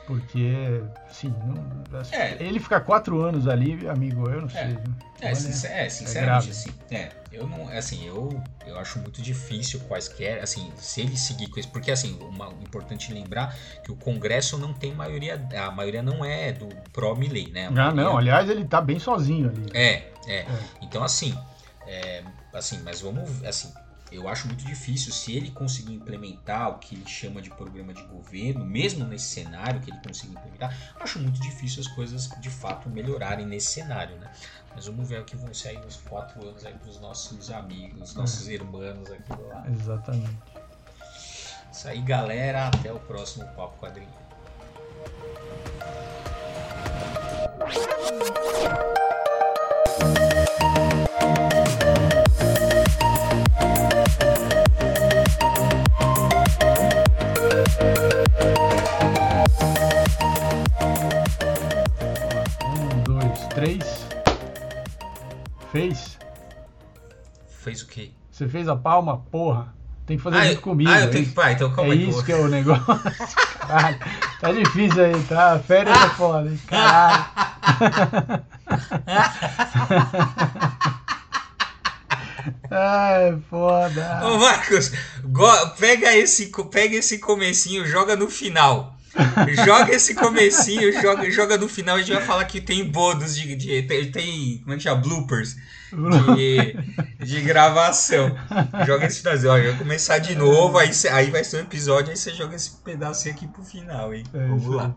[0.08, 2.38] Porque, sim, não, assim, É.
[2.39, 4.66] ele ficar quatro anos ali, amigo, eu não sei.
[4.66, 4.80] né?
[5.20, 9.80] É, Olha, sincer- é, sinceramente, assim, é, eu não, assim, eu, eu acho muito difícil
[9.88, 14.60] quaisquer, assim, se ele seguir com isso, porque, assim, uma, importante lembrar que o Congresso
[14.60, 17.68] não tem maioria, a maioria não é do pró-Milley, né?
[17.76, 19.66] Ah, não, aliás, ele tá bem sozinho ali.
[19.74, 20.46] É, é,
[20.82, 21.36] então, assim,
[21.88, 22.24] é,
[22.54, 23.74] assim, mas vamos, assim,
[24.12, 28.03] eu acho muito difícil se ele conseguir implementar o que ele chama de programa de
[28.03, 32.89] governo, mesmo nesse cenário que ele conseguir implementar, acho muito difícil as coisas de fato
[32.89, 34.32] melhorarem nesse cenário, né?
[34.76, 38.14] Mas vamos ver o que vão ser aí nos quatro anos aí pros nossos amigos,
[38.14, 39.72] nossos irmãos aqui do lado.
[39.72, 40.38] Exatamente.
[41.72, 42.68] Isso aí, galera.
[42.68, 44.08] Até o próximo Papo Quadrinho.
[63.56, 63.80] 3.
[65.72, 66.18] Fez?
[67.64, 68.12] Fez o quê?
[68.30, 69.20] Você fez a palma?
[69.32, 69.74] Porra.
[70.06, 70.89] Tem que fazer ah, isso eu, comigo.
[70.89, 71.32] Ah, eu é tenho que.
[71.32, 72.03] pai, então calma é aí.
[72.03, 72.86] É isso que é o negócio.
[72.86, 73.97] Caralho.
[74.36, 75.58] Tá, tá difícil aí, tá?
[75.58, 76.60] Férias é foda, hein?
[76.68, 77.26] Caralho.
[82.70, 84.22] Ai, ah, é foda.
[84.26, 84.91] Ô, Marcos,
[85.80, 88.95] pega esse, pega esse comecinho, joga no final.
[89.66, 91.95] Joga esse comecinho, joga, joga no final.
[91.95, 93.55] A gente vai falar que tem bônus de.
[93.55, 95.01] de- tem, tem- Como é que chama?
[95.01, 95.55] Bloopers
[96.36, 96.74] de,
[97.26, 98.36] de gravação.
[98.86, 99.51] Joga esse finalzinho.
[99.53, 102.55] Ó, vai começar de novo, aí, cê- aí vai ser um episódio, aí você joga
[102.55, 104.24] esse pedacinho aqui pro final, hein?
[104.34, 104.86] É Vamos lá.
[104.86, 104.93] aí.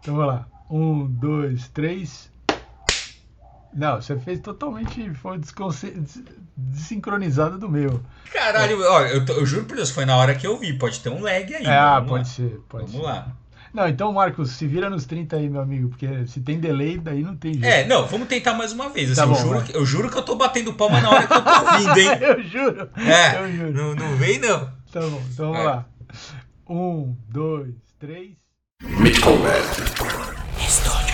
[0.00, 0.46] Então vamos lá.
[0.70, 2.30] Um, dois, três.
[3.72, 5.12] Não, você fez totalmente.
[5.14, 6.22] Foi desconce- des-
[6.56, 8.00] desincronizado do meu.
[8.32, 10.72] Caralho, ó, eu, eu juro por Deus, foi na hora que eu vi.
[10.78, 11.64] Pode ter um lag aí.
[11.64, 12.34] É, ah, pode lá.
[12.34, 13.02] ser, pode Vamos ser.
[13.06, 13.36] lá.
[13.72, 17.22] Não, então, Marcos, se vira nos 30 aí, meu amigo, porque se tem delay, daí
[17.22, 17.64] não tem jeito.
[17.66, 19.10] É, não, vamos tentar mais uma vez.
[19.12, 21.26] Assim, Tá bom, eu, juro que, eu juro que eu tô batendo palma na hora
[21.26, 22.08] que eu tô ouvindo, hein?
[22.20, 22.88] eu juro.
[22.96, 23.72] É, Eu juro.
[23.72, 24.66] não, não vem não.
[24.92, 25.64] Tá bom, então vamos Vai.
[25.66, 25.86] lá.
[26.68, 28.30] Um, dois, três.
[29.22, 29.62] Combat.
[30.58, 31.09] História.